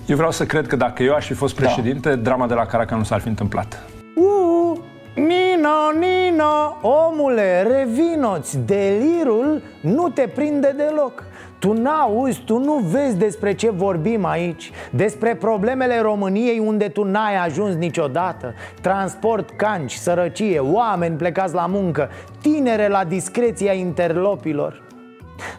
[0.07, 2.17] Eu vreau să cred că dacă eu aș fi fost președinte, da.
[2.17, 3.83] drama de la Caraca nu s-ar fi întâmplat.
[4.17, 4.79] Uh,
[5.19, 11.25] Nino, Nino, omule, revinoți, delirul nu te prinde deloc.
[11.59, 17.37] Tu n-auzi, tu nu vezi despre ce vorbim aici Despre problemele României unde tu n-ai
[17.37, 18.55] ajuns niciodată.
[18.81, 24.88] Transport canci, sărăcie, oameni plecați la muncă Tinere la discreția interlopilor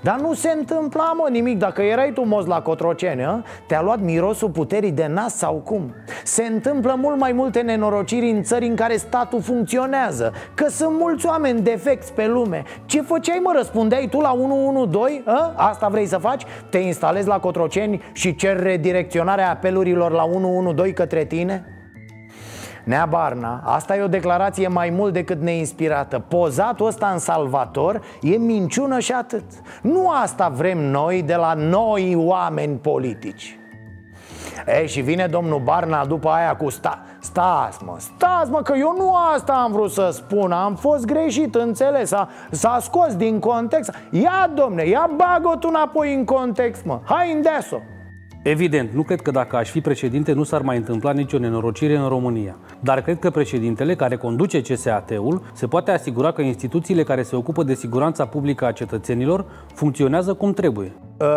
[0.02, 3.44] dar nu se întâmpla, mă, nimic Dacă erai tu moz la Cotroceni, a?
[3.68, 5.94] te-a luat mirosul puterii de nas sau cum?
[6.24, 11.26] Se întâmplă mult mai multe nenorociri în țări în care statul funcționează Că sunt mulți
[11.26, 15.22] oameni defecți pe lume Ce făceai, mă, răspundeai tu la 112?
[15.26, 15.54] A?
[15.56, 16.44] Asta vrei să faci?
[16.70, 21.79] Te instalezi la Cotroceni și cer redirecționarea apelurilor la 112 către tine?
[22.90, 26.20] Nea Barna, asta e o declarație mai mult decât neinspirată.
[26.28, 29.44] Pozatul ăsta în salvator e minciună și atât.
[29.82, 33.60] Nu asta vrem noi de la noi oameni politici.
[34.66, 38.96] E, și vine domnul Barna după aia cu sta Stați mă, stați mă, că eu
[38.98, 40.52] nu asta am vrut să spun.
[40.52, 42.14] Am fost greșit, înțeles
[42.52, 43.94] S-a scos din context.
[44.12, 47.00] Ia, domne, ia bagă-o înapoi în context, mă.
[47.06, 47.82] Hai, îndeasă
[48.44, 52.08] Evident, nu cred că dacă aș fi președinte nu s-ar mai întâmpla nicio nenorocire în
[52.08, 52.58] România.
[52.80, 57.64] Dar cred că președintele care conduce CSAT-ul se poate asigura că instituțiile care se ocupă
[57.64, 60.92] de siguranța publică a cetățenilor funcționează cum trebuie.
[61.20, 61.28] Uh,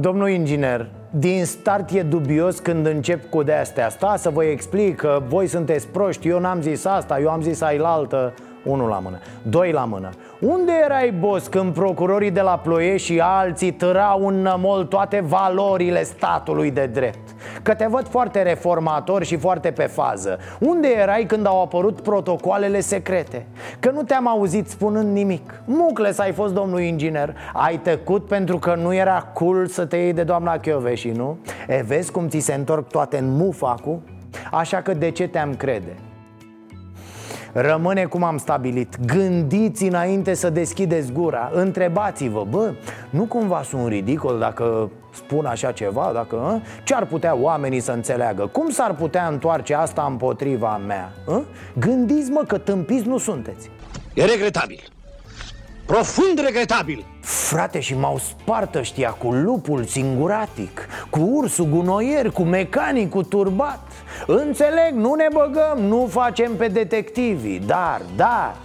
[0.00, 5.22] domnul inginer, din start e dubios când încep cu de-astea Sta să vă explic că
[5.28, 8.34] voi sunteți proști, eu n-am zis asta, eu am zis ailaltă
[8.66, 13.20] unul la mână, doi la mână Unde erai, boss, când procurorii de la Ploiești și
[13.20, 17.34] alții târau în nămol toate valorile statului de drept?
[17.62, 22.80] Că te văd foarte reformator și foarte pe fază Unde erai când au apărut protocoalele
[22.80, 23.46] secrete?
[23.78, 28.74] Că nu te-am auzit spunând nimic Mucles ai fost domnul inginer Ai tăcut pentru că
[28.74, 31.38] nu era cool să te iei de doamna Chioveși, nu?
[31.68, 34.02] E, vezi cum ți se întorc toate în muf acum?
[34.50, 35.96] Așa că de ce te-am crede?
[37.58, 42.72] Rămâne cum am stabilit Gândiți înainte să deschideți gura Întrebați-vă, bă,
[43.10, 46.10] nu cumva sunt ridicol dacă spun așa ceva?
[46.14, 48.46] Dacă, Ce ar putea oamenii să înțeleagă?
[48.46, 51.12] Cum s-ar putea întoarce asta împotriva mea?
[51.28, 51.42] A?
[51.78, 53.70] Gândiți, mă, că tâmpiți nu sunteți
[54.14, 54.82] E regretabil
[55.86, 63.24] Profund regretabil Frate, și m-au spart ăștia cu lupul singuratic Cu ursul gunoier, cu mecanicul
[63.24, 63.85] turbat
[64.26, 68.56] Înțeleg, nu ne băgăm, nu facem pe detectivii Dar, dar,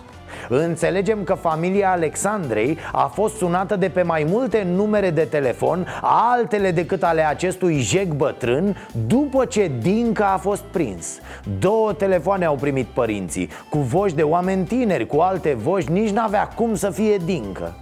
[0.53, 6.71] Înțelegem că familia Alexandrei a fost sunată de pe mai multe numere de telefon Altele
[6.71, 11.19] decât ale acestui jec bătrân După ce Dinca a fost prins.
[11.59, 16.47] Două telefoane au primit părinții Cu voci de oameni tineri, cu alte voci Nici n-avea
[16.47, 17.73] cum să fie Dincă.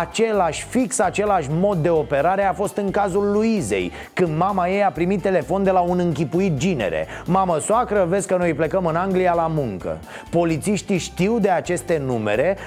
[0.00, 4.90] Același, fix același mod de operare a fost în cazul Luizei Când mama ei a
[4.90, 7.06] primit telefon de la un închipuit ginere.
[7.26, 9.98] Mamă, soacră, vezi că noi plecăm în Anglia la muncă.
[10.30, 12.14] Polițiștii știu de aceste numere,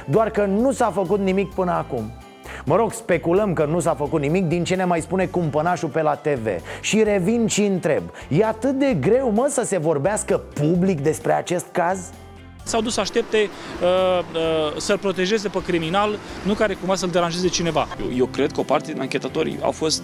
[0.06, 2.12] doar că nu s-a făcut nimic până acum
[2.66, 6.02] Mă rog, speculăm că nu s-a făcut nimic din ce ne mai spune cumpănașul pe
[6.02, 6.48] la TV
[6.82, 11.66] Și revin și întreb E atât de greu, mă, să se vorbească public despre acest
[11.72, 12.00] caz?
[12.64, 17.48] S-au dus să aștepte uh, uh, să-l protejeze pe criminal, nu care cumva să-l deranjeze
[17.48, 17.88] cineva.
[18.02, 20.04] Eu, eu cred că o parte din anchetatorii au fost,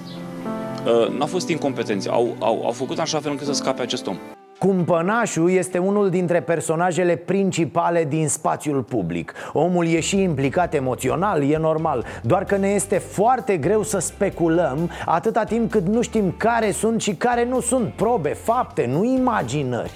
[0.85, 4.07] uh, n-au fost incompetenți, au, au, au făcut în așa fel încât să scape acest
[4.07, 4.17] om.
[4.59, 9.33] Cumpănașul este unul dintre personajele principale din spațiul public.
[9.53, 14.89] Omul e și implicat emoțional, e normal Doar că ne este foarte greu să speculăm
[15.05, 19.93] Atâta timp cât nu știm care sunt și care nu sunt probe, fapte, nu imaginări.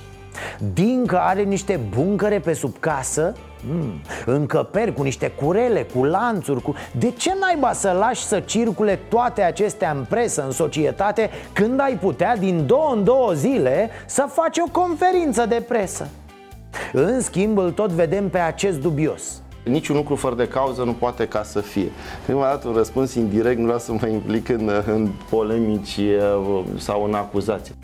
[0.74, 3.34] Dincă are niște buncăre pe sub casă
[3.68, 6.76] mm, Încăperi cu niște curele, cu lanțuri cu...
[6.92, 11.98] De ce naiba să lași să circule toate acestea în presă, în societate Când ai
[11.98, 16.08] putea din două în două zile să faci o conferință de presă
[16.94, 21.28] În schimb îl tot vedem pe acest dubios Niciun lucru fără de cauză nu poate
[21.28, 21.92] ca să fie.
[22.26, 27.04] Prima dată un răspuns indirect, nu vreau să mă implic în, în polemici uh, sau
[27.04, 27.76] în acuzații.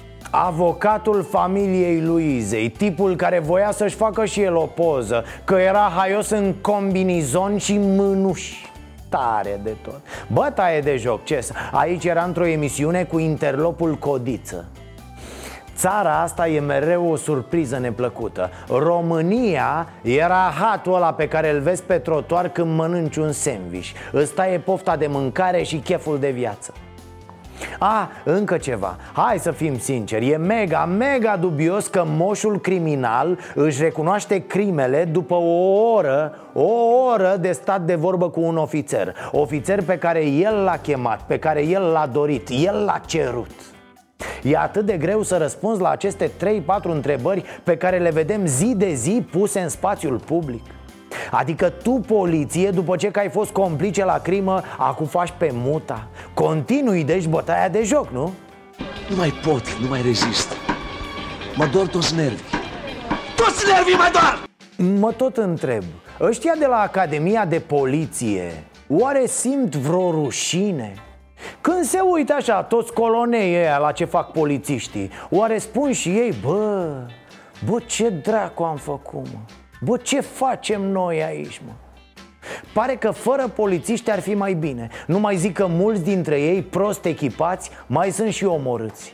[0.44, 6.30] Avocatul familiei Luizei Tipul care voia să-și facă și el o poză Că era haios
[6.30, 8.72] în combinizon și mânuși.
[9.10, 10.02] Tare de tot.
[10.28, 14.66] Bă, taie de joc, ce Aici era într-o emisiune cu interlopul Codiță.
[15.76, 18.50] Țara asta e mereu o surpriză neplăcută.
[18.68, 23.90] România era hatul ăla pe care îl vezi pe trotuar când mănânci un sandwich.
[24.14, 26.74] Ăsta e pofta de mâncare și cheful de viață
[27.80, 28.98] a, încă ceva.
[29.14, 30.30] Hai să fim sinceri.
[30.30, 36.70] E mega, mega dubios că moșul criminal Își recunoaște crimele după o oră O
[37.12, 39.16] oră de stat de vorbă cu un ofițer.
[39.32, 43.52] Ofițer pe care el l-a chemat Pe care el l-a dorit El l-a cerut.
[44.44, 48.74] E atât de greu să răspunzi la aceste 3-4 întrebări Pe care le vedem zi
[48.78, 50.62] de zi puse în spațiul public
[51.32, 56.08] Adică tu, poliție, după ce că ai fost complice la crimă, acum faci pe muta
[56.34, 58.34] Continui, deci, bătaia de joc, nu?
[59.10, 60.54] Nu mai pot, nu mai rezist
[61.56, 62.46] Mă dor toți nervii
[63.36, 64.44] Toți nervii mă dor!
[65.00, 65.84] Mă tot întreb
[66.20, 70.94] Ăștia de la Academia de Poliție Oare simt vreo rușine?
[71.62, 76.34] Când se uită așa toți colonei ăia la ce fac polițiștii Oare spun și ei,
[76.44, 76.88] bă,
[77.70, 79.40] bă ce dracu am făcut mă
[79.82, 81.72] Bă, ce facem noi aici, mă?
[82.74, 84.90] Pare că fără polițiști ar fi mai bine.
[85.08, 89.14] Nu mai zic că mulți dintre ei, prost echipați, mai sunt și omorâți.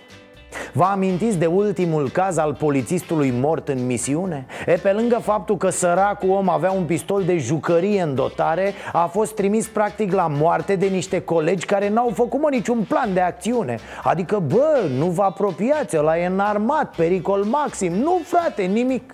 [0.74, 4.46] Vă amintiți de ultimul caz al polițistului mort în misiune?
[4.66, 9.06] E, pe lângă faptul că săracul om avea un pistol de jucărie în dotare A
[9.06, 13.20] fost trimis practic la moarte de niște colegi care n-au făcut mă niciun plan de
[13.20, 13.80] acțiune.
[14.04, 17.94] Adică, bă, nu vă apropiați, ăla e înarmat, pericol maxim.
[17.94, 19.14] Nu, frate, nimic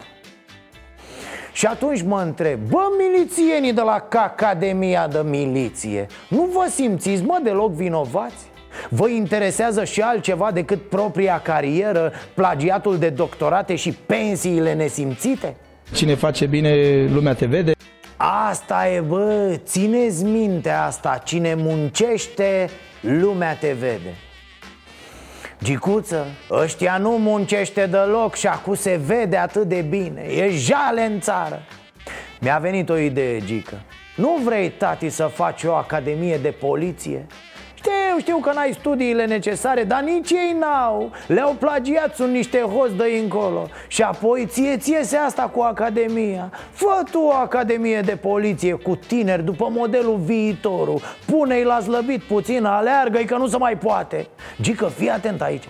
[1.57, 7.39] și atunci mă întreb, bă, milițienii de la Academia de Miliție Nu vă simțiți, mă,
[7.43, 8.45] deloc vinovați?
[8.89, 15.55] Vă interesează și altceva decât propria carieră, plagiatul de doctorate și pensiile nesimțite?
[15.93, 17.71] Cine face bine, lumea te vede
[18.49, 22.69] Asta e, bă, țineți minte asta Cine muncește,
[23.01, 24.13] lumea te vede
[25.63, 30.21] Gicuță, ăștia nu muncește deloc și acum se vede atât de bine.
[30.21, 31.61] E jale în țară.
[32.39, 33.81] Mi-a venit o idee, Gică.
[34.15, 37.25] Nu vrei, tati, să faci o academie de poliție?
[38.19, 42.95] Știu, știu că n-ai studiile necesare, dar nici ei n-au Le-au plagiat, sunt niște hoți
[42.95, 48.15] de încolo Și apoi ție, ție se asta cu Academia Fă tu o Academie de
[48.15, 53.77] poliție cu tineri după modelul viitorul Pune-i la slăbit puțin, aleargă-i că nu se mai
[53.77, 54.27] poate
[54.61, 55.63] Gică, fii atent aici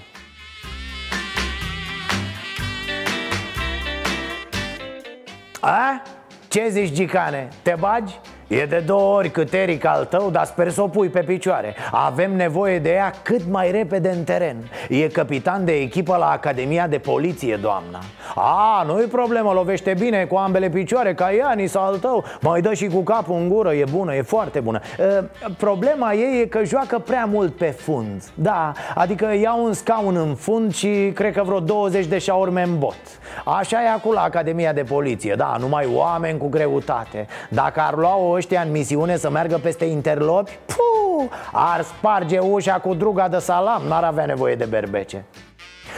[5.59, 6.01] A?
[6.47, 7.47] Ce zici, Gicane?
[7.61, 8.19] Te bagi?
[8.47, 11.75] E de două ori cât Eric al tău, dar sper să o pui pe picioare.
[11.91, 14.57] Avem nevoie de ea cât mai repede în teren.
[14.89, 17.99] E capitan de echipă la Academia de Poliție, doamna.
[18.35, 22.23] A, nu-i problemă, lovește bine cu ambele picioare ca Iani sau al tău.
[22.41, 24.79] Mai dă și cu capul în gură, e bună, e foarte bună.
[24.99, 25.23] E,
[25.57, 28.23] Problema ei e că joacă prea mult pe fund.
[28.33, 32.79] Da, adică ia un scaun în fund și cred că vreo 20 de șaurme în
[32.79, 32.97] bot.
[33.45, 37.27] Așa e acum la Academia de Poliție, da, numai oameni cu greutate.
[37.49, 40.59] Dacă ar lua o ăștia în misiune să meargă peste interlopi?
[40.65, 43.81] Puh, Ar sparge ușa cu druga de salam.
[43.87, 45.25] N-ar avea nevoie de berbece.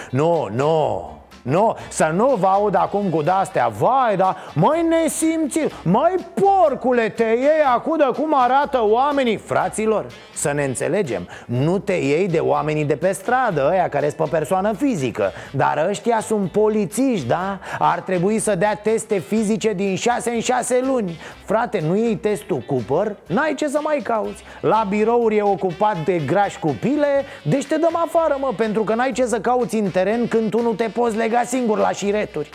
[0.10, 1.18] Nu, nu
[1.50, 3.68] nu, să nu vă aud acum cu de-astea.
[3.68, 9.38] Vai, dar mai nesimți Mai porcule, te iei acum de cum arată oamenii.
[9.38, 14.30] Fraților, să ne înțelegem Nu te iei de oamenii de pe stradă Ăia care sunt
[14.30, 17.60] pe persoană fizică Dar ăștia sunt polițiști, da?
[17.80, 21.20] Ar trebui să dea teste fizice din 6 în 6 luni.
[21.45, 23.16] Frate, nu iei testul Cooper?
[23.26, 24.43] N-ai ce să mai cauți.
[24.62, 28.95] La birouri e ocupat de graș cu pile Deci te dăm afară, mă Pentru că
[28.95, 32.50] n-ai ce să cauți în teren când tu nu te poți lega singur la șireturi.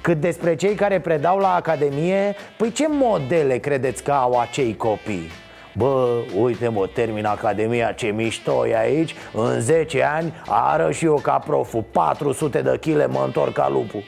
[0.00, 5.30] Cât despre cei care predau la Academie Păi ce modele credeți că au acei copii?
[5.74, 9.14] Bă, uite mă, termin Academia, ce mișto e aici.
[9.32, 14.04] În 10 ani ară și eu ca proful 400 de kg mă întorc ca lupul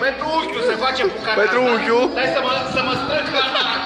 [0.00, 2.08] Pentru unchiul se face cu canal Pentru unchiul?
[2.10, 3.78] Stai să mă, să mă strâng canal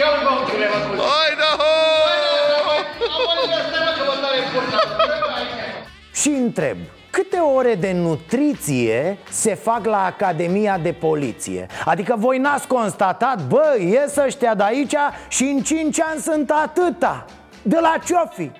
[0.00, 1.74] Ia uite unchiule mă cum Hai da ho!
[6.20, 6.76] Și întreb,
[7.16, 11.66] câte ore de nutriție se fac la Academia de Poliție?
[11.84, 14.94] Adică voi n-ați constatat, bă, ies ăștia de aici
[15.28, 17.24] și în 5 ani sunt atâta.
[17.62, 18.50] De la Ciofi.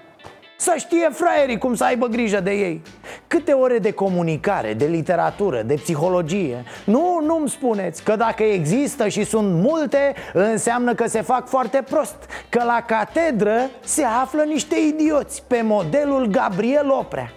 [0.57, 2.83] Să știe fraierii cum să aibă grijă de ei.
[3.27, 6.65] Câte ore de comunicare, de literatură, de psihologie?
[6.85, 12.17] Nu, nu-mi spuneți că dacă există și sunt multe Înseamnă că se fac foarte prost
[12.49, 17.33] Că la catedră se află niște idioți Pe modelul Gabriel Oprea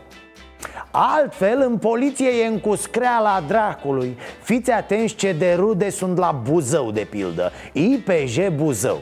[0.92, 4.18] Altfel, în poliție e încuscreala dracului.
[4.42, 7.52] Fiți atenți ce de rude sunt la Buzău, de pildă.
[7.72, 9.00] IPJ Buzău.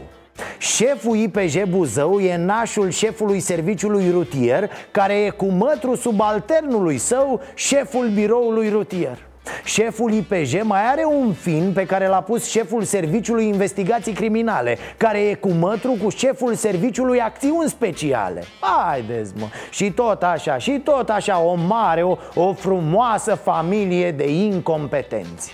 [0.57, 8.07] Șeful IPJ Buzău e nașul șefului serviciului rutier Care e cu mătru subalternului său șeful
[8.07, 9.17] biroului rutier
[9.63, 15.19] Șeful IPJ mai are un fin pe care l-a pus șeful Serviciului Investigații Criminale Care
[15.19, 18.43] e cu mătru cu șeful Serviciului Acțiuni Speciale.
[18.59, 19.45] Haideți mă.
[19.69, 25.53] Și tot așa, și tot așa o mare, o, o frumoasă familie de incompetenți.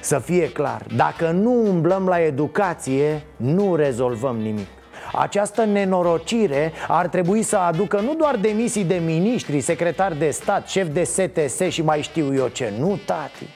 [0.00, 4.73] Să fie clar, dacă nu umblăm la educație, nu rezolvăm nimic
[5.16, 10.86] această nenorocire ar trebui să aducă nu doar demisii de miniștri, secretari de stat, șef
[10.86, 12.72] de STS și mai știu eu ce.
[12.78, 13.46] Nu, tati.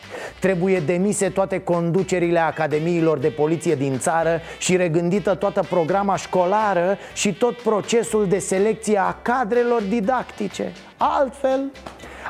[0.41, 7.33] Trebuie demise toate conducerile academiilor de poliție din țară Și regândită toată programa școlară Și
[7.33, 10.73] tot procesul de selecție a cadrelor didactice.
[10.97, 11.73] Altfel,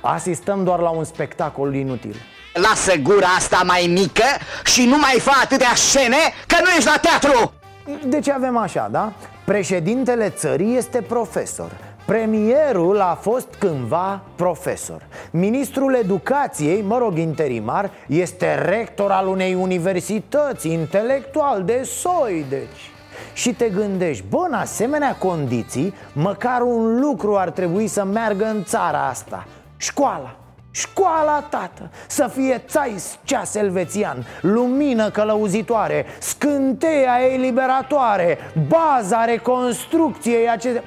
[0.03, 2.17] asistăm doar la un spectacol inutil.
[2.53, 4.25] Lasă gura asta mai mică
[4.65, 6.17] și nu mai fa atâtea scene
[6.47, 7.58] că nu ești la teatru!
[8.07, 9.13] Deci avem așa, da?
[9.45, 11.71] Președintele țării este profesor.
[12.07, 15.03] Premierul a fost cândva profesor.
[15.31, 22.91] Ministrul educației, mă rog interimar, este rector al unei universități Intelectual de soi, deci.
[23.33, 28.65] Și te gândești, bă, în asemenea condiții, măcar un lucru ar trebui să meargă în
[28.65, 29.47] țara asta.
[29.77, 30.37] Școala
[30.79, 40.83] Școala, tată, să fie țais ceas elvețian Lumină călăuzitoare, scânteia eliberatoare Baza reconstrucției aceste...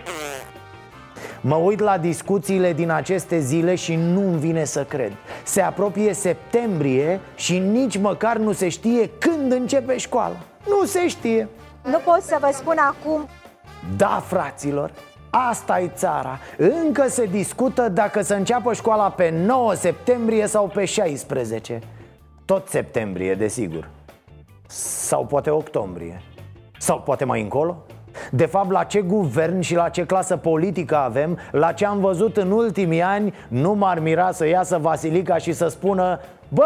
[1.42, 5.12] Mă uit la discuțiile din aceste zile și nu-mi vine să cred.
[5.44, 10.36] Se apropie septembrie și nici măcar nu se știe când începe școala.
[10.68, 11.48] Nu se știe.
[11.84, 13.28] Nu pot să vă spun acum.
[13.98, 14.92] Da, fraților,
[15.32, 16.40] asta e țara.
[16.58, 21.80] Încă se discută dacă să înceapă școala pe 9 septembrie sau pe 16
[22.46, 23.90] Tot septembrie, desigur.
[24.68, 26.22] Sau poate octombrie.
[26.78, 27.78] Sau poate mai încolo.
[28.32, 32.38] De fapt, la ce guvern și la ce clasă politică avem La ce am văzut
[32.38, 36.64] în ultimii ani Nu m-ar mira să iasă Vasilica și să spună Bă,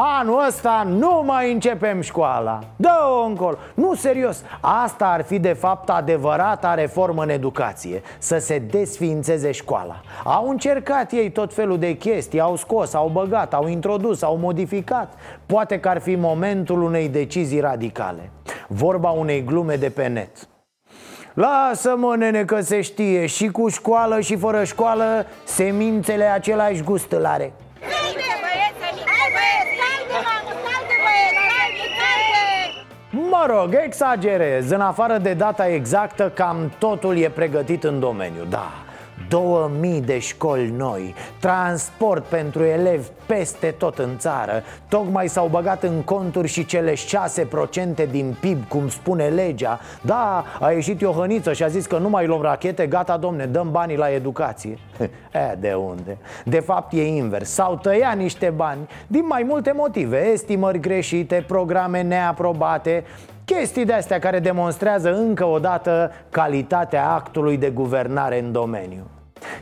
[0.00, 2.58] anul ăsta nu mai începem școala.
[2.76, 3.56] Dă-o încolo.
[3.74, 8.02] Nu, serios, asta ar fi de fapt adevărata reformă în educație.
[8.18, 10.00] Să se desfințeze școala.
[10.24, 15.12] Au încercat ei tot felul de chestii Au scos, au băgat, au introdus, au modificat.
[15.46, 18.30] Poate că ar fi momentul unei decizii radicale.
[18.68, 20.48] Vorba unei glume de pe net.
[21.34, 23.26] Lasă-mă, nene, că se știe.
[23.26, 27.52] Și cu școală și fără școală Semințele același gust îl are
[33.38, 34.70] Mă rog, exagerez.
[34.70, 38.70] În afară de data exactă, cam totul e pregătit în domeniu Da,
[39.28, 41.14] 2000 de școli noi.
[41.40, 44.62] Transport pentru elevi peste tot în țară.
[44.88, 46.96] Tocmai s-au băgat în conturi și cele 6%
[48.10, 49.80] din PIB, cum spune legea.
[50.00, 52.86] Da, a ieșit Iohăniță și a zis că nu mai luăm rachete.
[52.86, 54.78] Gata, domne, dăm banii la educație.
[55.32, 56.18] E, de unde?
[56.44, 57.50] De fapt e invers.
[57.50, 60.26] S-au tăiat niște bani din mai multe motive.
[60.26, 63.04] Estimări greșite, programe neaprobate
[63.44, 69.06] Chestii de astea care demonstrează încă o dată calitatea actului de guvernare în domeniu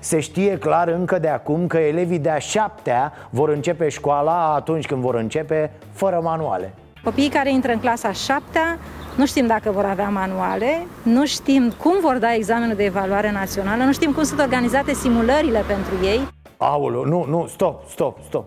[0.01, 5.01] se știe clar încă de acum că elevii de-a șaptea vor începe școala atunci când
[5.01, 6.73] vor începe fără manuale
[7.05, 8.79] Copiii care intră în clasa șaptea
[9.17, 13.85] nu știm dacă vor avea manuale, nu știm cum vor da examenul de evaluare națională,
[13.85, 16.29] nu știm cum sunt organizate simulările pentru ei.
[16.57, 18.45] Aoleu, nu, nu, stop, stop, stop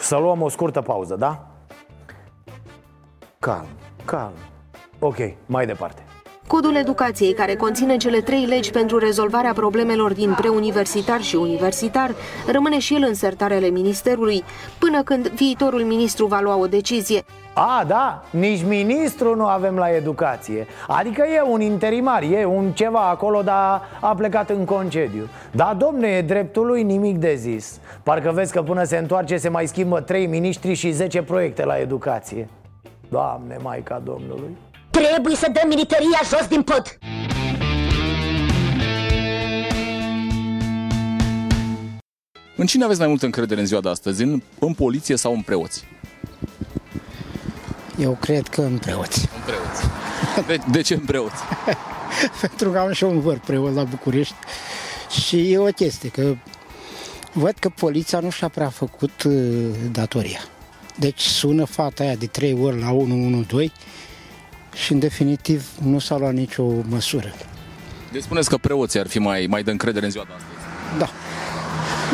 [0.00, 1.46] Să luăm o scurtă pauză, da?
[3.38, 3.66] Calm,
[4.04, 4.32] calm
[4.98, 5.16] Ok,
[5.46, 6.02] mai departe
[6.46, 12.14] Codul educației, care conține cele trei legi pentru rezolvarea problemelor din preuniversitar și universitar,
[12.52, 14.44] rămâne și el în sertarele ministerului,
[14.78, 17.22] până când viitorul ministru va lua o decizie.
[17.54, 20.66] A, da, nici ministru nu avem la educație.
[20.88, 25.28] Adică e un interimar, e un ceva acolo, dar a plecat în concediu.
[25.50, 27.80] Da, domne, e dreptul lui nimic de zis.
[28.02, 31.78] Parcă vezi că până se întoarce se mai schimbă trei ministri și 10 proiecte la
[31.78, 32.48] educație.
[33.08, 34.56] Doamne, Maica Domnului
[34.94, 36.98] Trebuie să dăm militaria jos din pod!
[42.56, 44.22] În cine aveți mai multă încredere în ziua de astăzi?
[44.22, 45.84] În, în poliție sau în preoți?
[47.98, 49.28] Eu cred că în preoți.
[49.34, 49.82] În preoți.
[50.46, 51.42] De, de ce în preoți?
[52.40, 54.34] Pentru că am și un văr preot la București
[55.24, 56.36] și e o chestie, că
[57.32, 59.34] văd că poliția nu și-a prea făcut uh,
[59.92, 60.40] datoria.
[60.98, 63.72] Deci sună fata aia de trei ori la 112
[64.74, 67.32] și în definitiv nu s-a luat nicio măsură.
[68.12, 70.98] Deci spuneți că preoții ar fi mai, mai de încredere în ziua de astăzi.
[70.98, 71.08] Da.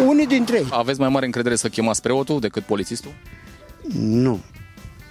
[0.06, 0.66] Unii dintre ei.
[0.70, 3.12] Aveți mai mare încredere să chemați preotul decât polițistul?
[3.94, 4.40] Nu.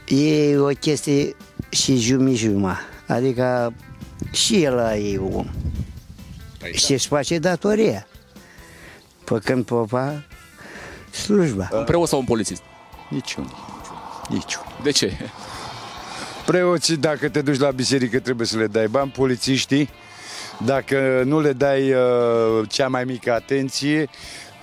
[0.08, 1.36] e o chestie
[1.70, 2.80] și jumijuma.
[3.08, 3.74] Adică
[4.32, 5.48] și el e om.
[6.60, 8.08] Păi și își face datoria.
[9.24, 10.24] Făcând popa
[11.12, 11.70] slujba.
[11.72, 12.62] Un preot sau un polițist?
[13.10, 13.52] Niciun.
[14.30, 14.64] Niciun.
[14.84, 15.18] De ce?
[16.50, 19.12] Preoții, dacă te duci la biserică, trebuie să le dai bani.
[19.12, 19.90] Polițiștii,
[20.66, 24.10] dacă nu le dai uh, cea mai mică atenție,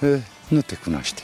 [0.00, 0.14] uh,
[0.48, 1.22] nu te cunoaște.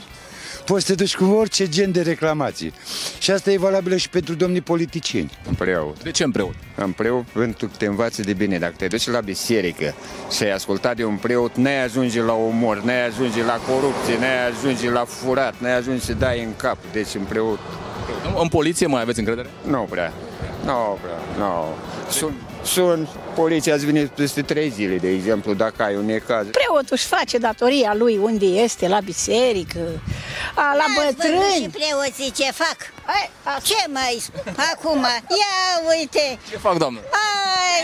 [0.64, 2.72] Poți să te duci cu orice gen de reclamație.
[3.18, 5.30] Și asta e valabilă și pentru domnii politicieni.
[5.48, 6.02] În preot.
[6.02, 6.54] De ce în preot?
[6.74, 8.58] În preot pentru că te învață de bine.
[8.58, 9.94] Dacă te duci la biserică
[10.30, 14.48] și ai ascultat de un preot, n-ai ajunge la omor, n-ai ajunge la corupție, n-ai
[14.48, 16.78] ajunge la furat, n-ai ajunge să dai în cap.
[16.92, 17.58] Deci în preot...
[18.40, 19.48] În poliție mai aveți încredere?
[19.66, 20.12] Nu prea.
[20.64, 21.46] Nu prea.
[21.46, 21.66] Nu.
[22.10, 26.46] Sunt, sunt poliția ați venit peste trei zile, de exemplu, dacă ai un necaz.
[26.46, 29.78] Preotul își face datoria lui unde este, la biserică,
[30.54, 31.62] a, la bătrâni.
[31.62, 32.76] și preoții ce fac?
[33.62, 34.54] Ce mai spun?
[34.72, 36.38] Acum, ia uite!
[36.50, 37.00] Ce fac, doamnă?
[37.10, 37.32] Hai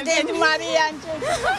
[0.04, 0.86] de Maria,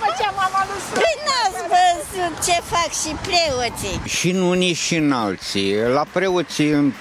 [0.03, 4.01] făcea mama lui Păi n-ați văzut ce fac și preoții.
[4.05, 5.75] Și în unii și în alții.
[5.93, 6.93] La preoții, în uh,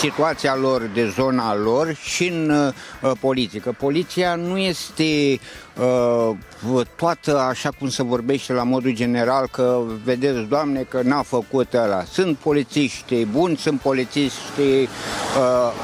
[0.00, 3.76] situația lor de zona lor și în uh, politică.
[3.78, 5.40] Poliția nu este
[5.80, 11.74] uh, toată așa cum se vorbește la modul general că vedeți, Doamne, că n-a făcut
[11.74, 12.04] ăla.
[12.04, 14.86] Sunt polițiști buni, sunt polițiști uh,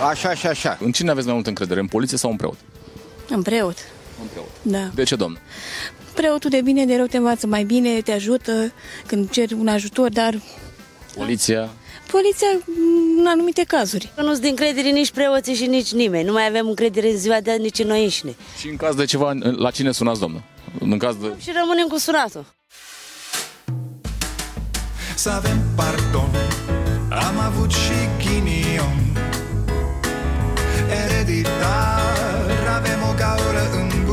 [0.08, 0.78] așa și așa.
[0.80, 2.56] În cine aveți mai multă încredere, în poliție sau în preot?
[3.28, 3.76] În preot.
[4.22, 4.48] În preot.
[4.62, 4.90] Da.
[4.94, 5.38] De ce, domnul?
[6.14, 8.72] Preotul de bine, de rău te învață mai bine, te ajută
[9.06, 10.40] când ceri un ajutor, dar
[11.16, 11.68] Poliția?
[12.10, 12.46] poliția
[13.18, 14.12] în anumite cazuri.
[14.16, 16.24] Nu sunt de încredere nici preoții și nici nimeni.
[16.24, 18.34] Nu mai avem încredere în ziua de azi nici în noi înșine.
[18.58, 20.42] Și în caz de ceva, la cine sunați, domnul?
[20.80, 21.26] În caz de...
[21.38, 22.44] Și rămânem cu sunatul.
[25.14, 26.30] Să avem pardon
[27.10, 29.16] Am avut și ghinion
[31.04, 33.81] Ereditar Avem o gaură în